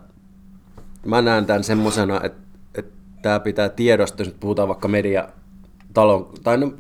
mä 1.05 1.22
näen 1.22 1.46
tämän 1.46 1.63
semmoisena, 1.63 2.22
että, 2.24 2.41
että 2.75 2.98
tämä 3.22 3.39
pitää 3.39 3.70
tiedostaa, 3.70 4.22
jos 4.22 4.27
nyt 4.27 4.39
puhutaan 4.39 4.67
vaikka 4.67 4.88
mediatalon, 4.88 6.34
tai 6.43 6.58
no, 6.58 6.74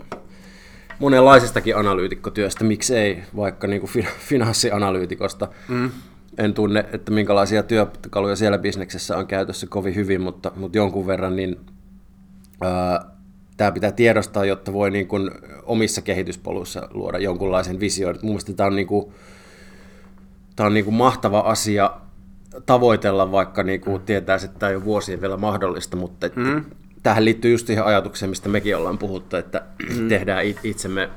monenlaisestakin 0.99 1.77
analyytikkotyöstä, 1.77 2.63
miksei 2.63 3.23
vaikka 3.35 3.67
niin 3.67 3.81
kuin 3.81 4.05
finanssianalyytikosta. 4.19 5.47
Mm. 5.67 5.91
En 6.37 6.53
tunne, 6.53 6.85
että 6.93 7.11
minkälaisia 7.11 7.63
työkaluja 7.63 8.35
siellä 8.35 8.57
bisneksessä 8.57 9.17
on 9.17 9.27
käytössä 9.27 9.67
kovin 9.69 9.95
hyvin, 9.95 10.21
mutta, 10.21 10.51
mutta 10.55 10.77
jonkun 10.77 11.07
verran, 11.07 11.35
niin 11.35 11.59
ää, 12.61 13.05
tämä 13.57 13.71
pitää 13.71 13.91
tiedostaa, 13.91 14.45
jotta 14.45 14.73
voi 14.73 14.91
niin 14.91 15.07
kuin 15.07 15.31
omissa 15.63 16.01
kehityspoluissa 16.01 16.87
luoda 16.91 17.17
jonkunlaisen 17.17 17.79
vision. 17.79 18.15
Mun 18.21 18.31
mielestä 18.31 18.53
tämä 18.53 18.67
on, 18.67 18.75
niin 18.75 18.87
kuin, 18.87 19.11
tämä 20.55 20.67
on 20.67 20.73
niin 20.73 20.85
kuin 20.85 20.95
mahtava 20.95 21.39
asia 21.39 21.91
tavoitella, 22.65 23.31
vaikka 23.31 23.63
niin 23.63 23.81
kuin 23.81 24.01
tietää, 24.01 24.35
että 24.35 24.59
tämä 24.59 24.69
ei 24.69 24.75
ole 24.75 24.85
vuosien 24.85 25.21
vielä 25.21 25.37
mahdollista, 25.37 25.97
mutta 25.97 26.25
että 26.25 26.39
mm. 26.39 26.65
tähän 27.03 27.25
liittyy 27.25 27.51
just 27.51 27.67
siihen 27.67 27.85
ajatukseen, 27.85 28.29
mistä 28.29 28.49
mekin 28.49 28.77
ollaan 28.77 28.97
puhuttu, 28.97 29.35
että 29.35 29.61
mm. 29.89 30.07
tehdään 30.07 30.45
itsemme, 30.63 31.09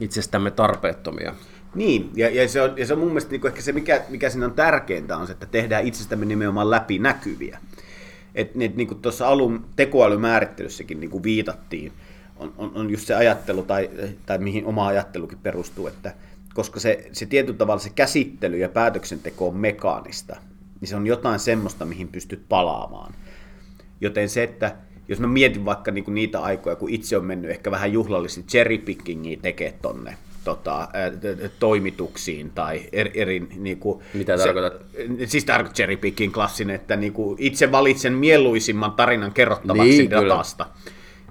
itsestämme 0.00 0.50
tarpeettomia. 0.50 1.34
Niin, 1.74 2.10
ja, 2.14 2.30
ja, 2.30 2.48
se, 2.48 2.62
on, 2.62 2.72
ja 2.76 2.86
se 2.86 2.92
on 2.92 2.98
mun 2.98 3.08
mielestä 3.08 3.30
niin 3.30 3.46
ehkä 3.46 3.60
se, 3.62 3.72
mikä, 3.72 4.02
mikä 4.08 4.30
siinä 4.30 4.46
on 4.46 4.52
tärkeintä, 4.52 5.16
on 5.16 5.26
se, 5.26 5.32
että 5.32 5.46
tehdään 5.46 5.86
itsestämme 5.86 6.24
nimenomaan 6.24 6.70
läpinäkyviä. 6.70 7.58
Että 8.34 8.58
et, 8.60 8.76
niin 8.76 8.88
kuin 8.88 9.00
tuossa 9.00 9.28
alun 9.28 9.64
tekoälymäärittelyssäkin 9.76 11.00
niin 11.00 11.10
kuin 11.10 11.22
viitattiin, 11.22 11.92
on, 12.36 12.52
on, 12.58 12.72
on 12.74 12.90
just 12.90 13.06
se 13.06 13.14
ajattelu, 13.14 13.62
tai, 13.62 13.90
tai 14.26 14.38
mihin 14.38 14.64
oma 14.64 14.86
ajattelukin 14.86 15.38
perustuu, 15.38 15.86
että 15.86 16.14
koska 16.54 16.80
se, 16.80 17.08
se 17.12 17.26
tietyllä 17.26 17.58
tavalla 17.58 17.82
se 17.82 17.90
käsittely 17.90 18.56
ja 18.56 18.68
päätöksenteko 18.68 19.48
on 19.48 19.56
mekaanista, 19.56 20.36
niin 20.82 20.88
se 20.88 20.96
on 20.96 21.06
jotain 21.06 21.38
semmoista, 21.38 21.84
mihin 21.84 22.08
pystyt 22.08 22.42
palaamaan. 22.48 23.14
Joten 24.00 24.28
se, 24.28 24.42
että 24.42 24.76
jos 25.08 25.20
mä 25.20 25.26
mietin 25.26 25.64
vaikka 25.64 25.90
niinku 25.90 26.10
niitä 26.10 26.40
aikoja, 26.40 26.76
kun 26.76 26.90
itse 26.90 27.16
on 27.16 27.24
mennyt 27.24 27.50
ehkä 27.50 27.70
vähän 27.70 27.92
juhlallisesti 27.92 28.42
cherrypickingia 28.42 29.38
tekemään 29.42 29.78
tonne 29.82 30.16
tota, 30.44 30.88
toimituksiin 31.58 32.50
tai 32.50 32.80
eri, 32.92 33.10
eri 33.14 33.40
niin 33.56 33.78
kuin, 33.78 34.02
Mitä 34.14 34.36
se, 34.36 34.44
tarkoitat? 34.44 34.82
Siis 35.26 35.44
tarkoitat 35.44 35.76
cherrypicking 35.76 36.34
klassinen, 36.34 36.76
että 36.76 36.96
niin 36.96 37.12
kuin, 37.12 37.36
itse 37.40 37.72
valitsen 37.72 38.12
mieluisimman 38.12 38.92
tarinan 38.92 39.32
kerrottavaksi 39.32 39.98
niin, 39.98 40.10
datasta 40.10 40.66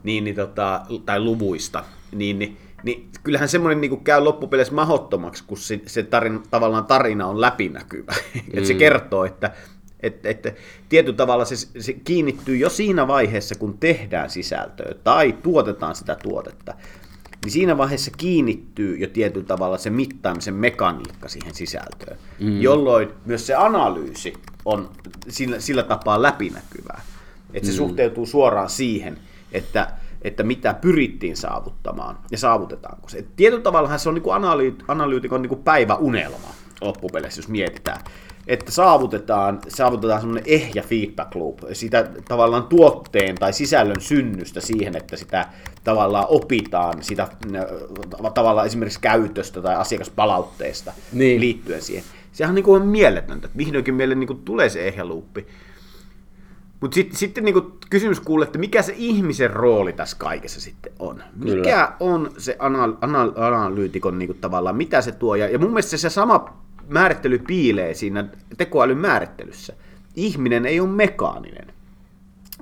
niin, 0.04 0.24
niin, 0.24 0.36
tota, 0.36 0.82
tai 1.06 1.20
luvuista, 1.20 1.84
niin, 2.12 2.40
niin 2.40 2.58
niin 2.84 3.10
kyllähän 3.24 3.50
semmoinen 3.50 3.82
niin 3.82 4.04
käy 4.04 4.24
loppupeleissä 4.24 4.74
mahottomaksi, 4.74 5.44
kun 5.48 5.58
se, 5.58 5.80
se 5.86 6.04
tarin, 6.04 6.44
tavallaan 6.52 6.86
tarina 6.86 7.28
on 7.28 7.42
läpinäkyvä. 7.42 8.14
Mm. 8.34 8.42
että 8.54 8.68
se 8.68 8.74
kertoo, 8.74 9.26
että 9.26 9.52
että, 10.04 10.30
että 10.30 10.54
tietyllä 10.90 11.18
tavalla 11.18 11.46
se, 11.46 11.56
se 11.56 11.94
kiinnittyy 11.94 12.58
jo 12.58 12.70
siinä 12.70 13.08
vaiheessa, 13.08 13.56
kun 13.56 13.78
tehdään 13.78 14.30
sisältöä 14.30 14.94
tai 15.04 15.34
tuotetaan 15.44 15.96
sitä 15.96 16.16
tuotetta. 16.24 16.74
niin 17.44 17.52
siinä 17.52 17.78
vaiheessa 17.78 18.12
kiinnittyy 18.18 18.98
jo 18.98 19.08
tietyllä 19.08 19.46
tavalla 19.46 19.78
se 19.78 19.90
mittaamisen 19.90 20.54
mekaniikka 20.54 21.28
siihen 21.28 21.56
sisältöön, 21.56 22.18
mm. 22.40 22.62
jolloin 22.62 23.10
myös 23.26 23.48
se 23.48 23.56
analyysi 23.56 24.34
on 24.66 24.90
sillä, 25.30 25.60
sillä 25.60 25.84
tapaa 25.84 26.22
läpinäkyvää. 26.22 27.02
Että 27.54 27.68
se 27.68 27.74
mm. 27.74 27.78
suhteutuu 27.78 28.26
suoraan 28.26 28.70
siihen, 28.70 29.18
että, 29.52 29.88
että 30.22 30.44
mitä 30.44 30.74
pyrittiin 30.74 31.38
saavuttamaan 31.38 32.18
ja 32.32 32.38
saavutetaanko 32.38 33.10
se. 33.10 33.18
Et 33.18 33.36
tietyllä 33.36 33.64
tavalla 33.64 33.98
se 33.98 34.10
on 34.10 34.16
niin 34.16 34.24
kuin 34.24 34.36
analyyt, 34.36 34.84
analyytikon 34.88 35.42
niin 35.42 35.50
kuin 35.50 35.64
päiväunelma 35.64 36.54
loppupeleissä, 36.82 37.40
jos 37.40 37.48
mietitään 37.48 38.00
että 38.48 38.72
saavutetaan, 38.72 39.60
saavutetaan 39.68 40.22
semmoinen 40.22 40.44
ehjä 40.48 40.82
feedback 40.82 41.36
loop, 41.36 41.60
sitä 41.74 42.10
tavallaan 42.28 42.64
tuotteen 42.64 43.36
tai 43.36 43.54
sisällön 43.54 44.02
synnystä 44.02 44.62
siihen, 44.62 44.96
että 44.98 45.18
sitä 45.18 45.46
tavallaan 45.84 46.26
opitaan 46.28 47.04
sitä 47.04 47.24
äh, 47.24 47.66
tavallaan 48.34 48.68
esimerkiksi 48.68 49.02
käytöstä 49.02 49.62
tai 49.62 49.76
asiakaspalautteesta 49.76 50.94
niin. 51.14 51.42
liittyen 51.42 51.82
siihen. 51.82 52.04
Sehän 52.32 52.50
on, 52.50 52.56
niin 52.56 52.64
kuin 52.64 52.86
mieletöntä, 52.86 53.46
että 53.46 53.58
vihdoinkin 53.58 53.96
meille 53.96 54.16
niin 54.16 54.28
kuin 54.28 54.40
tulee 54.40 54.70
se 54.70 54.88
ehjä 54.88 55.06
luuppi. 55.06 55.48
Mutta 56.82 56.96
sitten, 56.96 57.18
sitten 57.18 57.46
niin 57.46 57.72
kysymys 57.90 58.20
kuulee, 58.20 58.46
että 58.46 58.60
mikä 58.60 58.82
se 58.82 58.94
ihmisen 58.98 59.50
rooli 59.50 59.94
tässä 59.94 60.18
kaikessa 60.20 60.62
sitten 60.62 60.94
on? 61.00 61.24
Kyllä. 61.42 61.56
Mikä 61.56 61.92
on 62.00 62.32
se 62.38 62.56
anal- 62.60 62.98
anal- 63.02 63.34
analyytikon 63.36 64.20
niin 64.20 64.28
kuin 64.28 64.42
tavallaan, 64.42 64.76
mitä 64.76 65.02
se 65.02 65.12
tuo? 65.12 65.36
Ja, 65.36 65.50
ja 65.50 65.60
mun 65.60 65.70
mielestä 65.70 65.98
se 65.98 66.10
sama 66.10 66.58
määrittely 66.90 67.40
piilee 67.40 67.94
siinä 67.94 68.26
tekoälyn 68.58 68.98
määrittelyssä. 68.98 69.74
Ihminen 70.16 70.66
ei 70.66 70.80
ole 70.80 70.90
mekaaninen. 70.90 71.74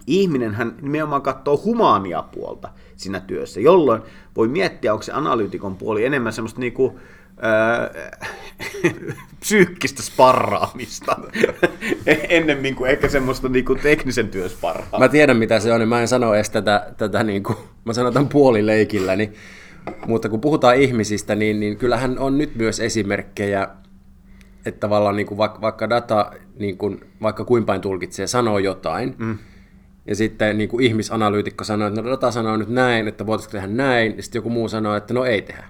Ihminen 0.08 0.54
hän 0.54 0.76
nimenomaan 0.82 1.22
katsoo 1.22 1.62
humaania 1.66 2.22
puolta 2.22 2.70
siinä 2.96 3.20
työssä, 3.20 3.60
jolloin 3.60 4.02
voi 4.36 4.48
miettiä, 4.48 4.94
onko 4.94 5.04
se 5.04 5.12
analyytikon 5.12 5.76
puoli 5.76 6.06
enemmän 6.06 6.34
semmoista 6.34 6.60
niinku, 6.60 7.00
psyykkistä 9.40 10.02
sparraamista 10.02 11.20
ennemmin 12.30 12.76
kuin 12.76 12.92
ehkä 12.92 13.10
semmoista 13.10 13.50
niinku 13.50 13.76
teknisen 13.76 14.30
työn 14.30 14.50
sparraamista. 14.50 15.00
Mä 15.00 15.08
tiedän 15.08 15.38
mitä 15.38 15.60
se 15.60 15.74
on, 15.74 15.80
niin 15.80 15.90
mä 15.90 16.02
en 16.02 16.08
sano 16.08 16.34
edes 16.34 16.50
tätä, 16.50 16.92
tätä 16.98 17.24
niinku, 17.24 17.56
mä 17.86 17.94
sanon 17.94 18.14
tämän 18.14 18.30
puolileikillä, 18.30 19.16
niin, 19.16 19.34
mutta 20.08 20.30
kun 20.30 20.42
puhutaan 20.42 20.76
ihmisistä, 20.76 21.36
niin, 21.36 21.60
niin 21.60 21.78
kyllähän 21.78 22.20
on 22.20 22.38
nyt 22.38 22.56
myös 22.56 22.80
esimerkkejä 22.80 23.68
että 24.66 24.80
tavallaan 24.80 25.16
niin 25.16 25.28
kuin 25.28 25.38
vaikka, 25.38 25.62
vaikka 25.62 25.90
data, 25.90 26.32
niin 26.60 26.78
kuin, 26.78 27.00
vaikka 27.22 27.46
kuin 27.46 27.66
päin 27.66 27.82
tulkitsee, 27.82 28.28
sanoo 28.28 28.60
jotain, 28.60 29.16
mm. 29.18 29.38
ja 30.06 30.16
sitten 30.16 30.58
niin 30.58 30.70
kuin 30.70 30.86
ihmisanalyytikko 30.86 31.64
sanoo, 31.64 31.88
että 31.88 32.02
no 32.02 32.10
data 32.10 32.32
sanoo 32.32 32.58
nyt 32.58 32.70
näin, 32.70 33.08
että 33.08 33.26
voitaisiinko 33.26 33.52
tehdä 33.52 33.68
näin, 33.68 34.18
ja 34.18 34.24
sitten 34.24 34.40
joku 34.40 34.50
muu 34.50 34.70
sanoo, 34.70 34.96
että 34.96 35.14
no 35.14 35.26
ei 35.26 35.42
tehdä. 35.42 35.64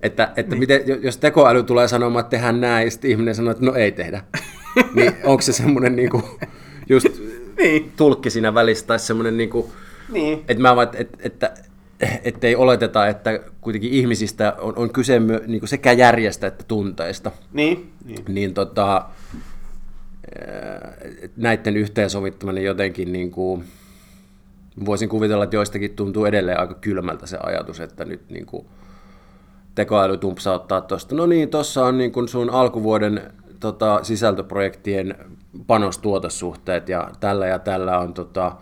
Että, 0.00 0.32
että 0.36 0.54
niin. 0.54 0.58
miten, 0.58 0.80
jos 1.02 1.16
tekoäly 1.16 1.62
tulee 1.62 1.88
sanomaan, 1.88 2.20
että 2.20 2.30
tehdään 2.30 2.60
näin, 2.60 2.84
ja 2.84 2.90
sitten 2.90 3.10
ihminen 3.10 3.34
sanoo, 3.34 3.50
että 3.50 3.64
no 3.64 3.74
ei 3.74 3.92
tehdä, 3.92 4.22
niin 4.94 5.12
onko 5.24 5.42
se 5.42 5.52
semmoinen 5.52 5.96
niin 5.96 6.10
kuin, 6.10 6.22
just 6.88 7.06
niin. 7.56 7.92
tulkki 7.96 8.30
siinä 8.30 8.54
välissä, 8.54 8.86
tai 8.86 8.98
semmoinen, 8.98 9.36
niin 9.36 9.50
kuin, 9.50 9.66
niin. 10.12 10.44
että 10.48 10.62
mä 10.62 10.76
vaan, 10.76 10.88
että, 10.94 11.18
että 11.22 11.54
ettei 12.24 12.56
oleteta, 12.56 13.06
että 13.06 13.40
kuitenkin 13.60 13.92
ihmisistä 13.92 14.54
on, 14.58 14.72
on 14.76 14.92
kyse 14.92 15.20
myö, 15.20 15.42
niin 15.46 15.60
kuin 15.60 15.68
sekä 15.68 15.92
järjestä 15.92 16.46
että 16.46 16.64
tunteista. 16.68 17.32
Niin. 17.52 17.92
Niin, 18.04 18.24
niin 18.28 18.54
tota, 18.54 19.04
näiden 21.36 21.76
yhteensovittaminen 21.76 22.64
jotenkin, 22.64 23.12
niin 23.12 23.30
kuin, 23.30 23.64
voisin 24.84 25.08
kuvitella, 25.08 25.44
että 25.44 25.56
joistakin 25.56 25.90
tuntuu 25.90 26.24
edelleen 26.24 26.60
aika 26.60 26.74
kylmältä 26.74 27.26
se 27.26 27.38
ajatus, 27.42 27.80
että 27.80 28.04
nyt 28.04 28.30
niin 28.30 28.46
kuin, 28.46 28.66
tekoäly 29.78 30.16
tumpsauttaa 30.16 30.80
tuosta, 30.80 31.14
no 31.14 31.26
niin, 31.26 31.48
tuossa 31.48 31.86
on 31.86 31.98
niin 31.98 32.12
kuin 32.12 32.28
sun 32.28 32.50
alkuvuoden 32.50 33.32
tota, 33.60 34.00
sisältöprojektien 34.02 35.14
panostuotesuhteet 35.66 36.88
ja 36.88 37.10
tällä 37.20 37.46
ja 37.46 37.58
tällä 37.58 37.98
on 37.98 38.14
tota, 38.14 38.52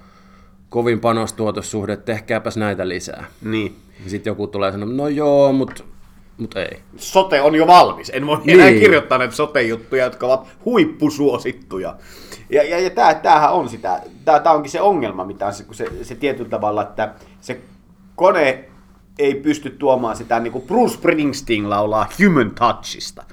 kovin 0.68 1.00
panostuotossuhde, 1.00 1.96
tehkääpäs 1.96 2.56
näitä 2.56 2.88
lisää. 2.88 3.24
Niin. 3.42 3.76
Sitten 4.06 4.30
joku 4.30 4.46
tulee 4.46 4.72
sanoa, 4.72 4.88
no 4.88 5.08
joo, 5.08 5.52
mutta 5.52 5.84
mut 6.38 6.56
ei. 6.56 6.80
Sote 6.96 7.40
on 7.40 7.54
jo 7.54 7.66
valmis. 7.66 8.10
En 8.14 8.26
voi 8.26 8.38
niin. 8.44 8.60
enää 8.60 8.72
kirjoittaa 8.72 9.18
näitä 9.18 9.34
sote-juttuja, 9.34 10.04
jotka 10.04 10.26
ovat 10.26 10.46
huippusuosittuja. 10.64 11.96
Ja, 12.50 12.62
ja, 12.62 12.80
ja 12.80 12.90
tämä, 12.90 13.14
tämähän 13.14 13.52
on 13.52 13.68
sitä, 13.68 14.00
tämä, 14.24 14.52
onkin 14.52 14.70
se 14.70 14.80
ongelma, 14.80 15.24
mitä 15.24 15.52
se, 15.52 15.64
se, 15.72 16.04
se 16.04 16.14
tietyllä 16.14 16.50
tavalla, 16.50 16.82
että 16.82 17.14
se 17.40 17.60
kone 18.16 18.68
ei 19.18 19.34
pysty 19.34 19.70
tuomaan 19.70 20.16
sitä, 20.16 20.40
niin 20.40 20.52
kuin 20.52 20.66
Bruce 20.66 20.94
Springsteen 20.94 21.70
laulaa 21.70 22.08
human 22.24 22.50
touchista. 22.50 23.24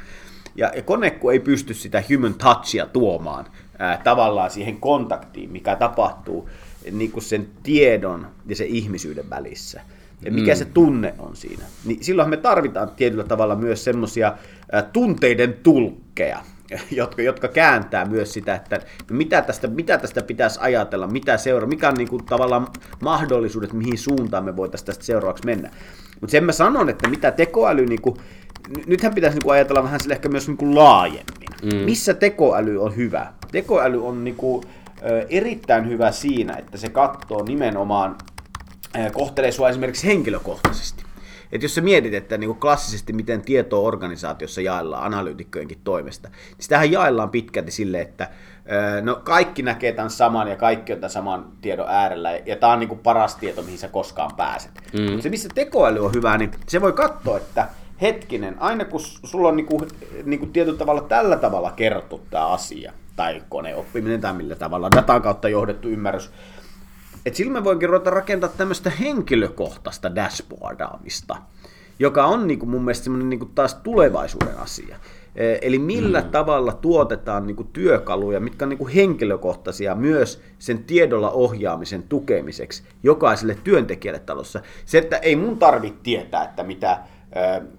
Ja, 0.55 0.71
ja 0.75 0.81
kone, 0.81 1.11
kun 1.11 1.33
ei 1.33 1.39
pysty 1.39 1.73
sitä 1.73 2.03
human 2.09 2.33
touchia 2.33 2.85
tuomaan 2.85 3.45
ää, 3.79 4.01
tavallaan 4.03 4.51
siihen 4.51 4.77
kontaktiin, 4.77 5.51
mikä 5.51 5.75
tapahtuu 5.75 6.49
niin 6.91 7.11
kuin 7.11 7.23
sen 7.23 7.47
tiedon 7.63 8.27
ja 8.45 8.55
sen 8.55 8.67
ihmisyyden 8.67 9.29
välissä. 9.29 9.81
Ja 10.25 10.31
mikä 10.31 10.51
mm. 10.51 10.57
se 10.57 10.65
tunne 10.65 11.13
on 11.19 11.35
siinä. 11.35 11.63
Niin 11.85 12.03
silloin 12.03 12.29
me 12.29 12.37
tarvitaan 12.37 12.91
tietyllä 12.95 13.23
tavalla 13.23 13.55
myös 13.55 13.83
semmoisia 13.83 14.33
tunteiden 14.93 15.53
tulkkeja, 15.53 16.39
jotka, 16.91 17.21
jotka 17.21 17.47
kääntää 17.47 18.05
myös 18.05 18.33
sitä, 18.33 18.55
että 18.55 18.79
mitä 19.11 19.41
tästä, 19.41 19.67
mitä 19.67 19.97
tästä 19.97 20.21
pitäisi 20.21 20.59
ajatella, 20.61 21.07
mitä 21.07 21.37
seuraa, 21.37 21.69
mikä 21.69 21.89
on 21.89 21.95
niin 21.95 22.09
kuin, 22.09 22.25
tavallaan 22.25 22.67
mahdollisuudet, 23.01 23.73
mihin 23.73 23.97
suuntaan 23.97 24.45
me 24.45 24.55
voitaisiin 24.55 24.85
tästä 24.85 25.03
seuraavaksi 25.03 25.45
mennä. 25.45 25.69
Mutta 26.21 26.31
sen 26.31 26.43
mä 26.43 26.51
sanon, 26.51 26.89
että 26.89 27.09
mitä 27.09 27.31
tekoäly, 27.31 27.85
niin 27.85 28.01
kuin, 28.01 28.15
nythän 28.85 29.13
pitäisi 29.13 29.35
niin 29.35 29.43
kuin 29.43 29.53
ajatella 29.53 29.83
vähän 29.83 29.99
sille 29.99 30.13
ehkä 30.13 30.29
myös 30.29 30.47
niin 30.47 30.57
kuin 30.57 30.75
laajemmin. 30.75 31.49
Mm. 31.63 31.75
Missä 31.75 32.13
tekoäly 32.13 32.83
on 32.83 32.95
hyvä? 32.95 33.33
Tekoäly 33.51 34.07
on 34.07 34.23
niin 34.23 34.35
kuin, 34.35 34.63
erittäin 35.29 35.89
hyvä 35.89 36.11
siinä, 36.11 36.53
että 36.53 36.77
se 36.77 36.89
katsoo 36.89 37.43
nimenomaan, 37.43 38.15
kohtelee 39.13 39.51
sua 39.51 39.69
esimerkiksi 39.69 40.07
henkilökohtaisesti. 40.07 41.02
Et 41.53 41.63
jos 41.63 41.75
sä 41.75 41.81
mietit, 41.81 42.13
että 42.13 42.37
niin 42.37 42.55
klassisesti 42.55 43.13
miten 43.13 43.41
tietoa 43.41 43.79
organisaatiossa 43.79 44.61
jaellaan 44.61 45.03
analyytikkojenkin 45.03 45.81
toimesta, 45.83 46.29
niin 46.29 46.63
sitähän 46.63 46.91
jaellaan 46.91 47.29
pitkälti 47.29 47.71
sille, 47.71 48.01
että 48.01 48.29
no 49.01 49.15
kaikki 49.15 49.63
näkee 49.63 49.91
tämän 49.91 50.09
saman 50.09 50.47
ja 50.47 50.55
kaikki 50.55 50.93
on 50.93 50.99
tämän 50.99 51.09
saman 51.09 51.45
tiedon 51.61 51.89
äärellä 51.89 52.31
ja 52.45 52.55
tämä 52.55 52.73
on 52.73 52.79
niin 52.79 52.99
paras 52.99 53.35
tieto, 53.35 53.61
mihin 53.61 53.77
sä 53.77 53.87
koskaan 53.87 54.31
pääset. 54.37 54.71
Mm. 54.93 55.21
Se, 55.21 55.29
missä 55.29 55.49
tekoäly 55.55 56.05
on 56.05 56.13
hyvä, 56.13 56.37
niin 56.37 56.51
se 56.67 56.81
voi 56.81 56.93
katsoa, 56.93 57.37
että 57.37 57.67
hetkinen, 58.01 58.55
aina 58.59 58.85
kun 58.85 59.01
sulla 59.23 59.47
on 59.47 59.55
niin 59.55 59.65
kuin, 59.65 59.87
niin 60.23 60.39
kuin 60.39 60.53
tietyllä 60.53 60.77
tavalla 60.77 61.01
tällä 61.01 61.37
tavalla 61.37 61.71
kerrottu 61.71 62.21
tämä 62.29 62.47
asia, 62.47 62.93
tai 63.15 63.41
koneoppiminen 63.49 64.21
tai 64.21 64.33
millä 64.33 64.55
tavalla 64.55 64.91
datan 64.95 65.21
kautta 65.21 65.49
johdettu 65.49 65.89
ymmärrys. 65.89 66.31
Et 67.25 67.35
silloin 67.35 67.53
me 67.53 67.63
voinkin 67.63 67.89
ruveta 67.89 68.09
rakentaa 68.09 68.49
tämmöistä 68.49 68.89
henkilökohtaista 68.89 70.15
dashboardaamista, 70.15 71.35
joka 71.99 72.25
on 72.25 72.47
niin 72.47 72.59
kuin 72.59 72.69
mun 72.69 72.83
mielestä 72.83 73.03
semmoinen 73.03 73.29
niin 73.29 73.39
kuin 73.39 73.51
taas 73.55 73.73
tulevaisuuden 73.73 74.57
asia. 74.57 74.97
E, 75.35 75.57
eli 75.61 75.79
millä 75.79 76.21
mm. 76.21 76.29
tavalla 76.29 76.73
tuotetaan 76.73 77.47
niin 77.47 77.55
kuin 77.55 77.67
työkaluja, 77.73 78.39
mitkä 78.39 78.65
on 78.65 78.69
niin 78.69 78.77
kuin 78.77 78.93
henkilökohtaisia 78.93 79.95
myös 79.95 80.41
sen 80.59 80.83
tiedolla 80.83 81.31
ohjaamisen 81.31 82.03
tukemiseksi 82.03 82.83
jokaiselle 83.03 83.57
työntekijälle 83.63 84.19
talossa. 84.19 84.61
Se, 84.85 84.97
että 84.97 85.17
ei 85.17 85.35
mun 85.35 85.57
tarvitse 85.57 85.99
tietää, 86.03 86.43
että 86.43 86.63
mitä 86.63 86.99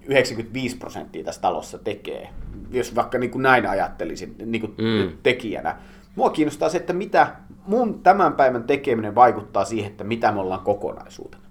95 0.07 0.76
prosenttia 0.76 1.24
tässä 1.24 1.40
talossa 1.40 1.78
tekee, 1.78 2.28
jos 2.70 2.94
vaikka 2.94 3.18
niin 3.18 3.30
kuin 3.30 3.42
näin 3.42 3.66
ajattelisin 3.66 4.35
niin 4.46 4.61
kuin 4.61 4.74
mm. 4.78 5.16
tekijänä. 5.22 5.76
Mua 6.14 6.30
kiinnostaa 6.30 6.68
se, 6.68 6.78
että 6.78 6.92
mitä 6.92 7.37
mun 7.66 8.03
tämän 8.03 8.33
päivän 8.33 8.64
tekeminen 8.64 9.14
vaikuttaa 9.14 9.64
siihen, 9.64 9.90
että 9.90 10.05
mitä 10.05 10.33
me 10.33 10.40
ollaan 10.40 10.61
kokonaisuutena. 10.61 11.44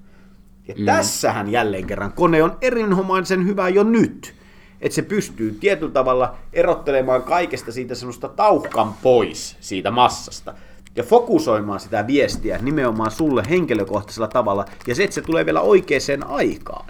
Ja 0.68 0.76
mm. 0.78 0.86
tässähän 0.86 1.52
jälleen 1.52 1.88
kerran 1.88 2.14
kone 2.14 2.44
on 2.44 2.58
erinomaisen 2.62 3.46
hyvä 3.46 3.70
jo 3.70 3.84
nyt. 3.84 4.34
Että 4.82 4.96
se 4.96 5.02
pystyy 5.02 5.58
tietyllä 5.60 5.92
tavalla 5.92 6.36
erottelemaan 6.54 7.24
kaikesta 7.24 7.72
siitä 7.72 7.96
semmoista 7.96 8.30
tauhkan 8.30 8.94
pois 9.04 9.58
siitä 9.60 9.92
massasta 9.92 10.54
ja 10.96 11.04
fokusoimaan 11.04 11.80
sitä 11.80 12.08
viestiä 12.08 12.58
nimenomaan 12.58 13.12
sulle 13.12 13.44
henkilökohtaisella 13.50 14.28
tavalla, 14.28 14.66
ja 14.88 14.96
se, 14.96 15.04
että 15.04 15.14
se 15.14 15.22
tulee 15.22 15.46
vielä 15.46 15.62
oikeaan 15.62 16.28
aikaan. 16.28 16.86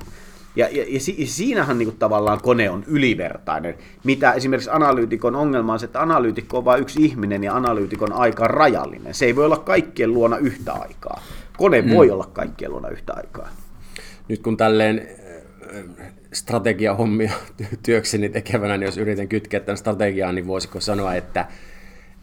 Ja, 0.56 0.68
ja, 0.72 0.84
ja 0.88 1.00
siinähän 1.26 1.78
niin 1.78 1.88
kuin, 1.88 2.00
tavallaan 2.00 2.42
kone 2.42 2.70
on 2.70 2.84
ylivertainen. 2.88 3.76
Mitä 4.04 4.32
esimerkiksi 4.32 4.70
analyytikon 4.74 5.36
ongelma 5.36 5.74
on 5.74 5.80
se, 5.80 5.86
että 5.86 6.02
analyytikko 6.02 6.58
on 6.58 6.66
vain 6.66 6.82
yksi 6.82 7.06
ihminen 7.06 7.44
ja 7.44 7.56
analyytikon 7.56 8.14
aika 8.14 8.44
on 8.44 8.50
rajallinen. 8.50 9.14
Se 9.14 9.26
ei 9.26 9.36
voi 9.36 9.46
olla 9.46 9.58
kaikkien 9.58 10.14
luona 10.14 10.38
yhtä 10.38 10.74
aikaa. 10.74 11.22
Kone 11.58 11.82
mm. 11.82 11.94
voi 11.94 12.12
olla 12.12 12.30
kaikkien 12.34 12.72
luona 12.72 12.90
yhtä 12.90 13.14
aikaa. 13.14 13.50
Nyt 14.28 14.42
kun 14.42 14.58
tälleen 14.58 15.08
äh, 16.00 16.14
strategiahommia 16.34 17.32
työkseni 17.86 18.30
tekevänä, 18.30 18.78
niin 18.78 18.86
jos 18.86 18.98
yritän 18.98 19.28
kytkeä 19.28 19.60
tämän 19.60 19.78
strategiaan, 19.78 20.36
niin 20.36 20.48
voisiko 20.48 20.80
sanoa, 20.80 21.16
että, 21.16 21.48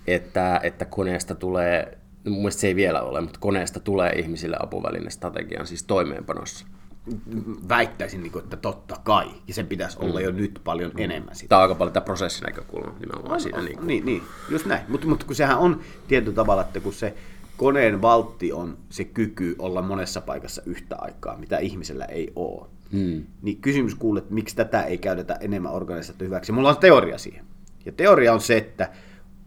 että, 0.07 0.61
että 0.63 0.85
koneesta 0.85 1.35
tulee, 1.35 1.99
no 2.25 2.31
mun 2.31 2.41
mielestä 2.41 2.61
se 2.61 2.67
ei 2.67 2.77
vielä 2.77 3.03
ole, 3.03 3.21
mutta 3.21 3.41
koneesta 3.41 3.81
tulee 3.81 4.13
ihmisille 4.13 4.57
apuväline 4.61 5.11
strategian 5.11 5.67
siis 5.67 5.83
toimeenpanossa 5.83 6.67
väittäisin, 7.69 8.23
niin 8.23 8.33
kuin, 8.33 8.43
että 8.45 8.57
totta 8.57 8.97
kai. 9.05 9.27
Ja 9.49 9.55
sen 9.55 9.67
pitäisi 9.67 9.99
olla 10.01 10.19
Mm. 10.21 10.25
jo 10.25 10.31
nyt 10.33 10.61
paljon 10.65 10.93
enemmän 10.97 11.35
sitä. 11.35 11.49
Tämä 11.49 11.59
on 11.59 11.63
aika 11.63 11.75
paljon 11.75 11.93
tämä 11.93 12.05
prosessinäkökulma 12.05 12.95
nimenomaan 13.01 13.41
siinä. 13.41 13.63
Niin 13.63 13.77
kuin. 13.77 13.87
Niin, 13.87 14.05
niin, 14.07 14.23
just 14.51 14.67
näin. 14.67 14.83
Mutta 14.89 15.07
mut 15.07 15.25
kun 15.25 15.37
sehän 15.37 15.59
on 15.59 15.81
tietyllä 16.09 16.35
tavalla, 16.35 16.63
että 16.63 16.81
kun 16.81 16.93
se 16.93 17.15
koneen 17.57 18.03
valtti 18.03 18.53
on 18.53 18.79
se 18.89 19.05
kyky 19.05 19.57
olla 19.59 19.83
monessa 19.83 20.21
paikassa 20.21 20.63
yhtä 20.67 20.97
aikaa, 20.99 21.37
mitä 21.37 21.59
ihmisellä 21.59 22.05
ei 22.05 22.33
ole. 22.37 22.67
Hmm. 22.93 23.25
Niin 23.43 23.57
kysymys 23.61 23.95
kuulee, 23.95 24.23
että 24.23 24.35
miksi 24.35 24.57
tätä 24.57 24.83
ei 24.83 24.99
käytetä 24.99 25.35
enemmän 25.41 25.73
organisaatio 25.73 26.27
hyväksi. 26.27 26.53
Mulla 26.53 26.69
on 26.69 26.77
teoria 26.77 27.19
siihen. 27.19 27.45
Ja 27.87 27.93
teoria 27.93 28.33
on 28.33 28.41
se, 28.41 28.57
että 28.57 28.91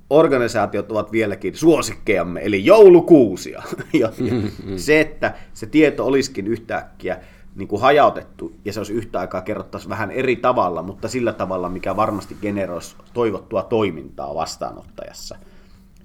organisaatiot 0.09 0.91
ovat 0.91 1.11
vieläkin 1.11 1.55
suosikkeamme, 1.55 2.41
eli 2.43 2.65
joulukuusia. 2.65 3.63
ja, 3.93 4.11
ja 4.19 4.77
se, 4.77 4.99
että 4.99 5.33
se 5.53 5.65
tieto 5.65 6.05
olisikin 6.05 6.47
yhtäkkiä 6.47 7.17
niin 7.55 7.67
kuin 7.67 7.81
hajautettu 7.81 8.55
ja 8.65 8.73
se 8.73 8.79
olisi 8.79 8.93
yhtä 8.93 9.19
aikaa 9.19 9.41
kerrottaisiin 9.41 9.89
vähän 9.89 10.11
eri 10.11 10.35
tavalla, 10.35 10.83
mutta 10.83 11.07
sillä 11.07 11.33
tavalla, 11.33 11.69
mikä 11.69 11.95
varmasti 11.95 12.37
generoisi 12.41 12.95
toivottua 13.13 13.63
toimintaa 13.63 14.35
vastaanottajassa. 14.35 15.35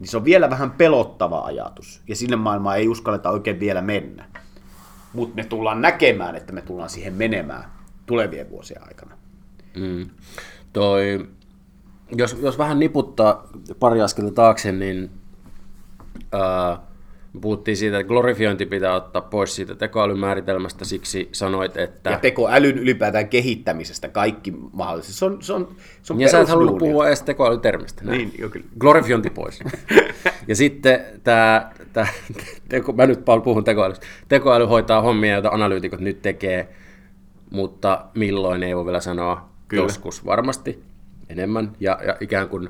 Niin 0.01 0.09
se 0.09 0.17
on 0.17 0.25
vielä 0.25 0.51
vähän 0.51 0.71
pelottava 0.71 1.41
ajatus 1.41 2.03
ja 2.09 2.17
sinne 2.17 2.37
maailmaan 2.37 2.79
ei 2.79 2.89
uskalleta 2.89 3.31
oikein 3.31 3.61
vielä 3.61 3.83
mennä. 3.83 4.25
Mutta 5.13 5.35
me 5.35 5.45
tullaan 5.45 5.83
näkemään, 5.83 6.37
että 6.37 6.53
me 6.53 6.63
tullaan 6.63 6.91
siihen 6.91 7.15
menemään 7.15 7.65
tulevien 8.07 8.51
vuosien 8.51 8.83
aikana. 8.89 9.19
Mm. 9.77 10.11
Toi, 10.73 11.29
jos, 12.17 12.37
jos 12.43 12.59
vähän 12.59 12.79
niputtaa 12.79 13.49
pari 13.79 14.03
askelta 14.03 14.33
taakse, 14.33 14.73
niin 14.73 15.11
ää, 16.33 16.79
puhuttiin 17.41 17.77
siitä, 17.77 17.99
että 17.99 18.09
glorifiointi 18.09 18.67
pitää 18.67 18.95
ottaa 18.95 19.23
pois 19.23 19.55
siitä 19.55 19.75
tekoälymääritelmästä, 19.75 20.85
siksi 20.85 21.29
sanoit, 21.33 21.77
että... 21.77 22.11
Ja 22.11 22.19
tekoälyn 22.19 22.79
ylipäätään 22.79 23.29
kehittämisestä 23.29 24.09
kaikki 24.09 24.55
mahdollisesti. 24.73 25.19
Se 25.19 25.25
on, 25.25 25.43
se 25.43 25.53
on, 25.53 25.77
se 26.03 26.13
on 26.13 26.21
ja 26.21 26.29
sä 26.29 26.41
et 26.41 26.49
halunnut 26.49 26.79
puhua 26.79 27.07
edes 27.07 27.23
tekoälytermistä. 27.23 28.05
näin. 28.05 28.19
Niin, 28.19 28.33
joo, 28.39 28.51
kyllä. 28.51 28.67
Glorifiointi 28.79 29.31
pois. 29.31 29.61
ja 30.49 30.57
sitten 30.57 31.01
tämä, 31.25 31.71
tämä 31.93 32.07
teko, 32.69 32.93
mä 32.93 33.07
nyt 33.07 33.25
puhun 33.45 33.65
tekoälystä. 33.65 34.07
Tekoäly 34.29 34.65
hoitaa 34.65 35.03
hommia, 35.03 35.33
joita 35.33 35.49
analyytikot 35.49 36.01
nyt 36.01 36.23
tekee, 36.23 36.69
mutta 37.51 38.05
milloin 38.15 38.63
ei 38.63 38.77
voi 38.77 38.85
vielä 38.85 39.01
sanoa. 39.01 39.49
Kyllä. 39.69 39.83
Joskus 39.83 40.25
varmasti 40.25 40.83
enemmän. 41.29 41.73
Ja, 41.81 41.99
ja 42.07 42.17
ikään 42.21 42.49
kuin 42.49 42.69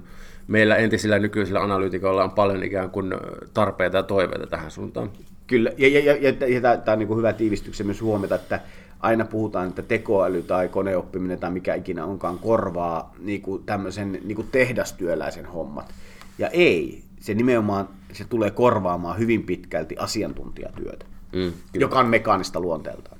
meillä 0.49 0.77
entisillä 0.77 1.19
nykyisillä 1.19 1.63
analyytikoilla 1.63 2.25
on 2.25 2.31
paljon 2.31 2.65
ikään 2.65 2.91
kuin 2.91 3.15
tarpeita 3.55 3.97
ja 3.97 4.03
toiveita 4.03 4.47
tähän 4.47 4.71
suuntaan. 4.71 5.11
Kyllä, 5.47 5.71
ja, 5.79 5.89
ja, 5.89 6.01
ja, 6.01 6.17
ja, 6.21 6.49
ja 6.49 6.61
tämä 6.61 6.93
on 6.93 6.99
niin 6.99 7.17
hyvä 7.17 7.33
tiivistyksen 7.33 7.87
myös 7.87 8.03
huomata, 8.03 8.35
että 8.35 8.61
aina 9.01 9.25
puhutaan, 9.25 9.69
että 9.69 9.83
tekoäly 9.83 10.43
tai 10.43 10.69
koneoppiminen 10.69 11.39
tai 11.39 11.51
mikä 11.51 11.75
ikinä 11.75 12.05
onkaan 12.05 12.39
korvaa 12.39 13.15
niin 13.19 13.43
kuin 13.43 13.65
tämmöisen 13.65 14.13
niin 14.25 14.37
kuin 14.37 14.49
tehdastyöläisen 14.53 15.47
hommat. 15.47 15.95
Ja 16.39 16.49
ei, 16.49 17.03
se 17.21 17.35
nimenomaan 17.35 17.89
se 18.13 18.25
tulee 18.25 18.51
korvaamaan 18.51 19.19
hyvin 19.19 19.43
pitkälti 19.43 19.97
asiantuntijatyötä, 19.99 21.07
Mm, 21.33 21.53
joka 21.75 21.99
on 21.99 22.07
mekaanista 22.07 22.61
luonteeltaan. 22.61 23.19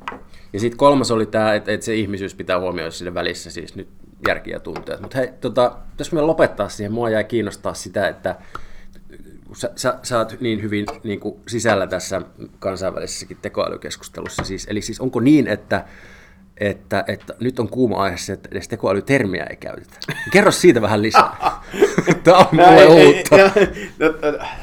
Ja 0.53 0.61
sitten 0.61 0.79
kolmas 0.79 1.11
oli 1.11 1.27
tämä, 1.27 1.55
että, 1.55 1.73
että 1.73 1.87
se 1.87 1.95
ihmisyys 1.95 2.35
pitää 2.35 2.61
huomioida 2.61 2.91
sille 2.91 3.15
välissä, 3.15 3.51
siis 3.51 3.77
nyt 3.77 3.89
järki 4.27 4.51
ja 4.51 4.61
tunteet. 4.61 5.01
Mutta 5.01 5.19
hei, 5.19 5.29
tota, 5.41 5.77
pitäisikö 5.91 6.17
me 6.17 6.23
lopettaa 6.23 6.69
siihen? 6.69 6.93
Mua 6.93 7.11
jäi 7.11 7.25
kiinnostaa 7.25 7.75
sitä, 7.75 8.09
että 8.09 8.37
sä, 9.53 9.71
sä, 9.77 9.99
sä 10.03 10.19
oot 10.19 10.41
niin 10.41 10.63
hyvin 10.63 10.87
niin 11.05 11.21
kuin 11.21 11.41
sisällä 11.49 11.87
tässä 11.87 12.23
kansainvälisessäkin 12.59 13.39
tekoälykeskustelussa. 13.43 14.45
Siis, 14.45 14.67
eli 14.71 14.83
siis 14.83 15.01
onko 15.01 15.21
niin, 15.21 15.47
että, 15.47 15.85
että, 16.57 17.05
että 17.09 17.35
nyt 17.41 17.59
on 17.59 17.69
kuuma 17.69 17.97
aihe 17.97 18.17
se, 18.17 18.33
että 18.33 18.49
edes 18.53 18.69
tekoälytermiä 18.69 19.45
ei 19.45 19.57
käytetä? 19.57 19.97
Kerro 20.33 20.51
siitä 20.51 20.83
vähän 20.83 21.03
lisää. 21.03 21.37
Tämä 22.25 22.39
on 22.39 22.47
mulle 22.53 22.87
uutta. 22.87 23.37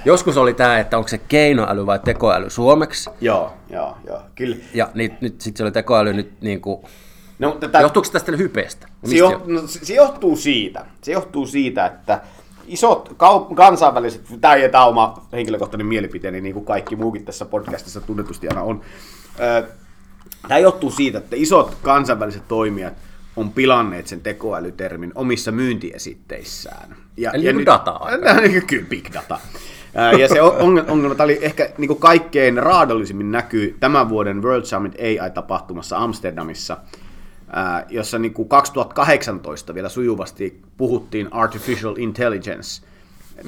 Joskus 0.05 0.37
oli 0.37 0.53
tämä, 0.53 0.79
että 0.79 0.97
onko 0.97 1.07
se 1.07 1.17
keinoäly 1.17 1.85
vai 1.85 1.99
tekoäly 1.99 2.49
suomeksi. 2.49 3.09
joo, 3.21 3.53
joo, 3.69 3.97
joo, 4.07 4.21
kyllä. 4.35 4.55
Ja 4.73 4.89
nyt, 4.93 5.21
nyt 5.21 5.41
sitten 5.41 5.57
se 5.57 5.63
oli 5.63 5.71
tekoäly 5.71 6.13
nyt 6.13 6.41
niin 6.41 6.61
kuin, 6.61 6.81
No, 7.39 7.57
tää- 7.71 7.81
Johtuuko 7.81 8.09
tästä 8.11 8.31
hypeestä? 8.31 8.87
Se, 9.05 9.15
jo, 9.15 9.41
no, 9.45 9.61
se, 9.65 9.93
johtuu 9.93 10.35
siitä, 10.35 10.85
se 11.01 11.11
johtuu 11.11 11.47
siitä, 11.47 11.85
että 11.85 12.21
isot 12.67 13.09
kaup- 13.09 13.55
kansainväliset, 13.55 14.21
tämä 14.41 14.53
ei 14.53 14.69
tämä 14.69 14.85
oma 14.85 15.27
henkilökohtainen 15.33 15.87
mielipiteeni, 15.87 16.41
niin 16.41 16.53
kuin 16.53 16.65
kaikki 16.65 16.95
muukin 16.95 17.25
tässä 17.25 17.45
podcastissa 17.45 18.01
tunnetusti 18.01 18.47
aina 18.47 18.61
on. 18.61 18.81
Tämä 20.47 20.59
johtuu 20.59 20.91
siitä, 20.91 21.17
että 21.17 21.35
isot 21.35 21.77
kansainväliset 21.81 22.47
toimijat 22.47 22.93
on 23.35 23.51
pilanneet 23.51 24.07
sen 24.07 24.21
tekoälytermin 24.21 25.11
omissa 25.15 25.51
myyntiesitteissään. 25.51 26.95
Ja, 27.17 27.31
Eli 27.31 27.43
niin 27.43 27.55
kuin 27.55 27.65
dataa 27.65 27.97
aika. 28.05 28.23
Tämä 28.25 28.41
on 28.41 28.61
kyllä 28.67 28.85
big 28.89 29.13
data. 29.13 29.39
Ja 30.19 30.27
se 30.27 30.41
ongelma, 30.41 30.91
ongelma 30.91 31.15
tämä 31.15 31.25
oli 31.25 31.39
ehkä 31.41 31.69
niin 31.77 31.87
kuin 31.87 31.99
kaikkein 31.99 32.57
raadollisimmin 32.57 33.31
näkyy 33.31 33.77
tämän 33.79 34.09
vuoden 34.09 34.43
World 34.43 34.65
Summit 34.65 34.95
AI-tapahtumassa 34.99 35.97
Amsterdamissa, 35.97 36.77
ää, 37.51 37.85
jossa 37.89 38.19
niin 38.19 38.33
kuin 38.33 38.49
2018 38.49 39.73
vielä 39.73 39.89
sujuvasti 39.89 40.61
puhuttiin 40.77 41.33
artificial 41.33 41.95
intelligence 41.97 42.81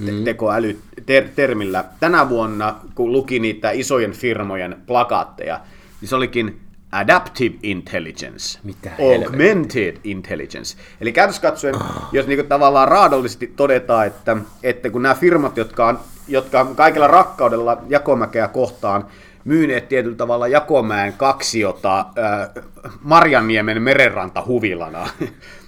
te- 0.05 0.23
tekoäly-termillä. 0.23 1.83
Tänä 1.99 2.29
vuonna, 2.29 2.75
kun 2.95 3.11
luki 3.11 3.39
niitä 3.39 3.71
isojen 3.71 4.11
firmojen 4.11 4.77
plakaatteja, 4.87 5.59
niin 6.01 6.09
se 6.09 6.15
olikin 6.15 6.59
adaptive 6.91 7.55
intelligence, 7.63 8.59
Mitä 8.63 8.91
augmented 8.99 9.97
intelligence. 10.03 10.77
Eli 11.01 11.11
käytössä 11.11 11.41
katsoen, 11.41 11.75
jos 12.11 12.27
niinku 12.27 12.45
tavallaan 12.47 12.87
raadollisesti 12.87 13.53
todetaan, 13.55 14.07
että, 14.07 14.37
että 14.63 14.89
kun 14.89 15.01
nämä 15.01 15.15
firmat, 15.15 15.57
jotka 15.57 15.87
on, 15.87 15.99
jotka 16.27 16.59
on 16.59 16.75
kaikella 16.75 17.07
rakkaudella 17.07 17.81
Jakomäkeä 17.89 18.47
kohtaan 18.47 19.07
myyneet 19.47 19.89
tietyllä 19.89 20.15
tavalla 20.15 20.47
Jakomäen 20.47 21.13
kaksiota 21.13 21.99
äh, 21.99 22.63
Marjanniemen 23.01 23.81
merenranta 23.81 24.43
huvilana, 24.47 25.09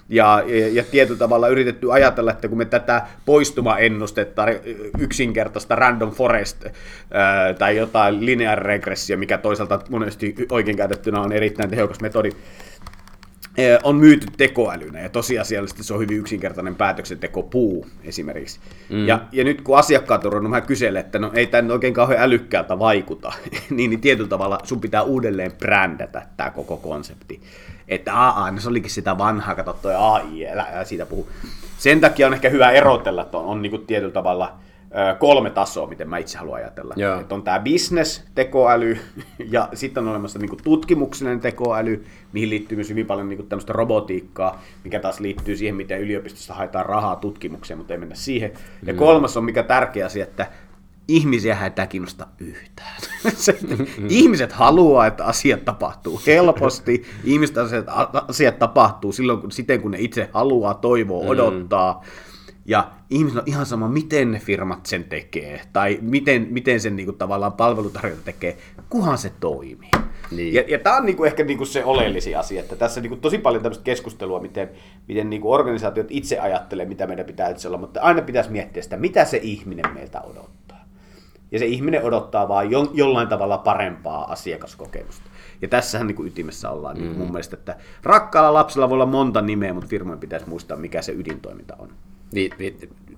ja, 0.10 0.44
ja, 0.48 0.68
ja 0.72 0.84
tietyllä 0.92 1.18
tavalla 1.18 1.48
yritetty 1.48 1.94
ajatella, 1.94 2.32
että 2.32 2.48
kun 2.48 2.58
me 2.58 2.66
tätä 2.66 3.02
poistumaennustetta, 3.26 4.46
yksinkertaista 5.00 5.76
random 5.76 6.12
forest 6.12 6.66
ää, 7.12 7.54
tai 7.54 7.78
jotain 7.78 8.26
linear 8.26 8.60
regressio, 8.60 9.18
mikä 9.18 9.38
toisaalta 9.38 9.80
monesti 9.90 10.36
oikein 10.52 10.78
käytettynä 10.78 11.22
on 11.22 11.32
erittäin 11.32 11.70
tehokas 11.70 12.02
metodi, 12.02 12.30
on 13.84 13.96
myyty 13.96 14.28
tekoälynä 14.38 15.00
ja 15.00 15.10
tosiasiallisesti 15.10 15.84
se 15.84 15.94
on 15.94 16.00
hyvin 16.00 16.18
yksinkertainen 16.18 16.76
päätöksentekopuu 16.76 17.88
esimerkiksi. 18.04 18.60
Mm. 18.90 19.08
Ja, 19.08 19.20
ja 19.32 19.44
nyt 19.44 19.62
kun 19.62 19.78
asiakkaat 19.78 20.26
on 20.26 20.32
ruvennut 20.32 20.52
vähän 20.52 20.68
kyselemään, 20.68 21.06
että 21.06 21.20
no 21.20 21.32
ei 21.34 21.48
tämä 21.48 21.74
oikein 21.74 21.94
kauhean 21.94 22.22
älykkäältä 22.22 22.80
vaikuta, 22.80 23.34
niin, 23.70 23.90
niin 23.90 24.02
tietyllä 24.02 24.30
tavalla 24.30 24.60
sun 24.64 24.82
pitää 24.82 25.02
uudelleen 25.02 25.52
brändätä 25.52 26.28
tämä 26.38 26.50
koko 26.50 26.78
konsepti. 26.78 27.42
Että 27.88 28.14
aa, 28.14 28.52
no 28.52 28.60
se 28.60 28.70
olikin 28.70 28.92
sitä 28.92 29.18
vanhaa, 29.18 29.56
kato 29.56 29.74
toi 29.74 29.96
AI, 29.96 30.48
älä, 30.48 30.66
älä 30.74 30.86
siitä 30.86 31.06
puhu. 31.06 31.30
Sen 31.78 32.02
takia 32.02 32.28
on 32.28 32.34
ehkä 32.34 32.50
hyvä 32.50 32.72
erotella, 32.72 33.22
että 33.22 33.38
on, 33.38 33.46
on 33.46 33.62
niin 33.62 33.86
tietyllä 33.88 34.14
tavalla 34.14 34.60
kolme 35.20 35.50
tasoa, 35.50 35.88
miten 35.88 36.10
mä 36.10 36.18
itse 36.18 36.38
haluan 36.38 36.56
ajatella. 36.56 36.94
Joo. 36.98 37.20
Että 37.20 37.36
on 37.36 37.44
tämä 37.44 37.60
business, 37.60 38.24
tekoäly, 38.36 38.98
ja 39.52 39.70
sitten 39.74 40.04
on 40.04 40.10
olemassa 40.10 40.40
niin 40.40 40.64
tutkimuksellinen 40.64 41.40
tekoäly, 41.40 42.06
mihin 42.34 42.50
liittyy 42.50 42.76
myös 42.76 42.90
hyvin 42.90 43.06
paljon 43.06 43.30
niin 43.30 43.48
tämmöistä 43.48 43.74
robotiikkaa, 43.74 44.62
mikä 44.84 45.00
taas 45.00 45.20
liittyy 45.20 45.56
siihen, 45.56 45.76
miten 45.76 46.02
yliopistosta 46.02 46.54
haetaan 46.54 46.86
rahaa 46.86 47.16
tutkimukseen, 47.16 47.78
mutta 47.78 47.94
ei 47.94 48.00
mennä 48.00 48.16
siihen. 48.16 48.52
Ja 48.86 48.94
kolmas 48.94 49.38
on 49.38 49.44
mikä 49.44 49.64
tärkeä 49.64 50.06
asia, 50.06 50.24
että 50.24 50.48
ihmisiä 51.10 51.58
ei 51.64 51.72
tämä 51.72 51.88
kiinnosta 51.88 52.28
yhtään. 52.40 52.96
Se, 53.36 53.60
ihmiset 54.10 54.52
haluaa, 54.52 55.08
että 55.08 55.26
asiat 55.26 55.66
tapahtuu 55.66 56.22
helposti, 56.28 57.06
ihmiset 57.24 57.58
asiat, 57.58 57.86
asiat 58.28 58.60
tapahtuu 58.60 59.12
silloin, 59.12 59.40
kun, 59.40 59.52
siten 59.52 59.82
kun 59.82 59.92
ne 59.92 59.98
itse 60.00 60.30
haluaa, 60.34 60.74
toivoo, 60.74 61.30
odottaa. 61.30 62.04
Ja 62.66 62.92
ihmisillä 63.10 63.42
on 63.42 63.48
ihan 63.48 63.66
sama, 63.66 63.88
miten 63.88 64.32
ne 64.32 64.40
firmat 64.40 64.86
sen 64.86 65.04
tekee, 65.04 65.62
tai 65.74 66.00
miten, 66.02 66.48
miten 66.50 66.80
sen 66.80 66.96
niinku, 66.96 67.14
tavallaan 67.14 67.54
palvelutarjonta 67.54 68.26
tekee, 68.26 68.58
kuhan 68.90 69.18
se 69.18 69.32
toimii. 69.40 69.90
Niin. 70.32 70.54
Ja, 70.54 70.64
ja 70.68 70.80
tämä 70.80 70.98
on 70.98 71.06
niinku 71.06 71.24
ehkä 71.24 71.44
niinku 71.44 71.66
se 71.66 71.84
oleellisin 71.84 72.38
asia, 72.38 72.62
että 72.62 72.76
tässä 72.76 73.02
niinku 73.02 73.16
tosi 73.16 73.38
paljon 73.38 73.64
tämmöistä 73.64 73.84
keskustelua, 73.84 74.40
miten, 74.40 74.70
miten 75.08 75.30
niinku 75.30 75.52
organisaatiot 75.52 76.08
itse 76.10 76.40
ajattelee, 76.40 76.86
mitä 76.86 77.08
meidän 77.08 77.26
pitää 77.26 77.50
itse 77.50 77.68
olla, 77.68 77.78
mutta 77.78 78.02
aina 78.02 78.22
pitäisi 78.22 78.52
miettiä 78.52 78.84
sitä, 78.84 78.98
mitä 78.98 79.26
se 79.26 79.40
ihminen 79.44 79.94
meiltä 79.94 80.22
odottaa. 80.22 80.86
Ja 81.52 81.60
se 81.60 81.66
ihminen 81.66 82.04
odottaa 82.04 82.48
vaan 82.48 82.72
jo, 82.72 82.92
jollain 82.94 83.28
tavalla 83.28 83.58
parempaa 83.58 84.32
asiakaskokemusta. 84.32 85.30
Ja 85.62 85.68
tässähän 85.68 86.08
niin 86.08 86.16
kuin 86.16 86.28
ytimessä 86.28 86.70
ollaan 86.70 86.98
mm. 86.98 87.18
mun 87.18 87.32
mielestä, 87.32 87.56
että 87.58 87.76
rakkaalla 88.04 88.54
lapsella 88.54 88.90
voi 88.90 88.96
olla 88.96 89.06
monta 89.06 89.42
nimeä, 89.42 89.74
mutta 89.74 89.90
firmojen 89.90 90.20
pitäisi 90.20 90.50
muistaa, 90.50 90.78
mikä 90.78 91.02
se 91.02 91.12
ydintoiminta 91.12 91.76
on. 91.80 91.90
Vi, 92.34 92.50
vi, 92.60 92.76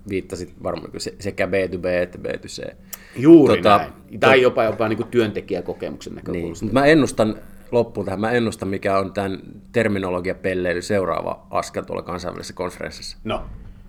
viittasit 0.08 0.54
varmaan 0.62 0.90
se- 0.98 1.14
sekä 1.20 1.46
B2B 1.46 1.86
että 2.02 2.18
B2C. 2.18 2.74
Juuri 3.16 3.56
Tota, 3.56 3.78
näin. 3.78 4.20
Tai 4.20 4.42
jopa, 4.42 4.64
jopa 4.64 4.88
niin 4.88 4.96
kuin 4.96 5.08
työntekijäkokemuksen 5.08 6.14
Niin. 6.14 6.24
näkökulmasta. 6.26 6.64
Mut 6.64 6.72
Mä 6.72 6.84
ennustan 6.86 7.36
loppuun 7.70 8.04
tähän. 8.06 8.20
Mä 8.20 8.30
ennustan, 8.30 8.68
mikä 8.68 8.98
on 8.98 9.12
tämän 9.12 9.38
terminologiapelleily 9.72 10.82
seuraava 10.82 11.46
askel 11.50 11.82
tuolla 11.82 12.02
kansainvälisessä 12.02 12.54
konferenssissa. 12.54 13.16
No. 13.24 13.42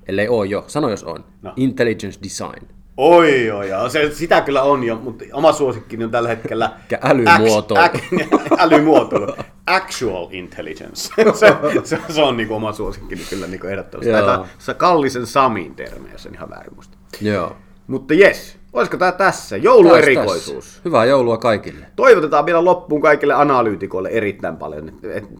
Ellei 0.07 0.27
ole 0.27 0.45
jo. 0.45 0.63
Sano 0.67 0.89
jos 0.89 1.03
on. 1.03 1.25
No. 1.41 1.53
Intelligence 1.55 2.19
design. 2.23 2.67
Oi, 2.97 3.51
oi, 3.51 3.73
oi. 3.73 3.89
Se, 3.89 4.11
sitä 4.11 4.41
kyllä 4.41 4.61
on 4.63 4.83
jo, 4.83 4.95
mutta 4.95 5.25
oma 5.33 5.51
suosikkini 5.51 6.03
on 6.03 6.11
tällä 6.11 6.29
hetkellä... 6.29 6.71
Älymuotoilu. 7.01 7.87
Act- 7.87 7.99
act- 8.37 8.55
älymuotoilu. 8.59 9.35
Actual 9.65 10.27
intelligence. 10.31 11.13
se, 11.33 11.55
se, 11.83 11.99
se, 12.09 12.21
on 12.21 12.37
niin 12.37 12.51
oma 12.51 12.73
suosikkini 12.73 13.21
kyllä 13.29 13.47
niin 13.47 13.65
ehdottomasti. 13.65 14.11
Taitaa 14.11 14.47
se 14.59 14.73
Kallisen 14.73 15.27
Samin 15.27 15.75
termi, 15.75 16.11
jos 16.11 16.25
en 16.25 16.33
ihan 16.33 16.49
väärin 16.49 16.75
muista. 16.75 16.97
Joo. 17.21 17.55
Mutta 17.87 18.13
jes, 18.13 18.57
olisiko 18.73 18.97
tämä 18.97 19.11
tässä? 19.11 19.57
Jouluerikoisuus. 19.57 20.65
tässä. 20.65 20.81
Hyvää 20.85 21.05
joulua 21.05 21.37
kaikille. 21.37 21.85
Toivotetaan 21.95 22.45
vielä 22.45 22.65
loppuun 22.65 23.01
kaikille 23.01 23.33
analyytikoille 23.33 24.09
erittäin 24.09 24.57
paljon. 24.57 24.91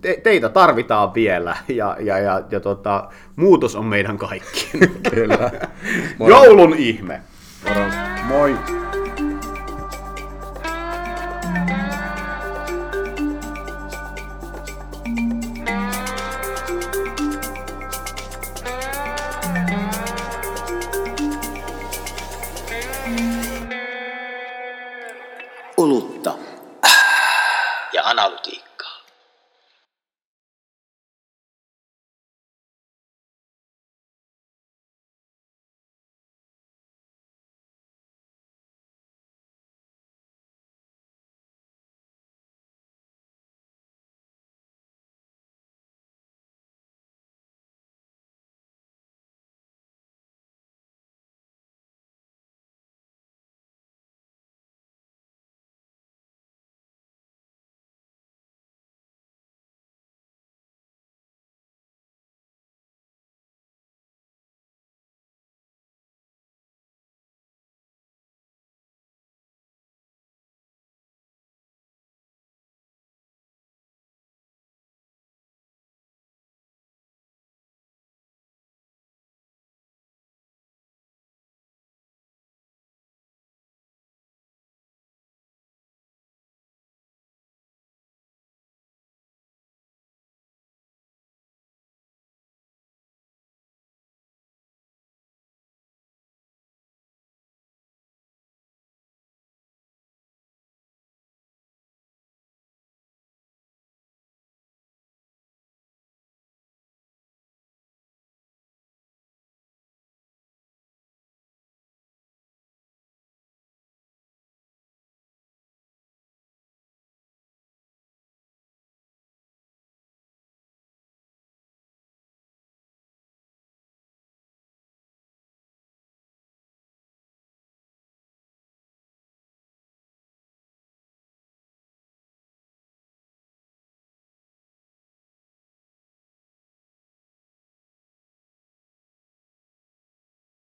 Te, 0.02 0.20
teitä 0.24 0.50
tarvitaan 0.50 1.14
vielä 1.14 1.58
ja, 1.68 1.98
ja, 2.00 2.20
ja, 2.20 2.42
ja 2.52 2.60
tota, 2.60 3.10
muutos 3.36 3.76
on 3.76 3.86
meidän 3.86 4.18
kaikkien. 4.18 4.92
Kyllä. 5.14 5.52
Joulun 6.30 6.74
ihme. 6.74 7.22
Moro. 7.70 7.86
Moi. 8.28 8.58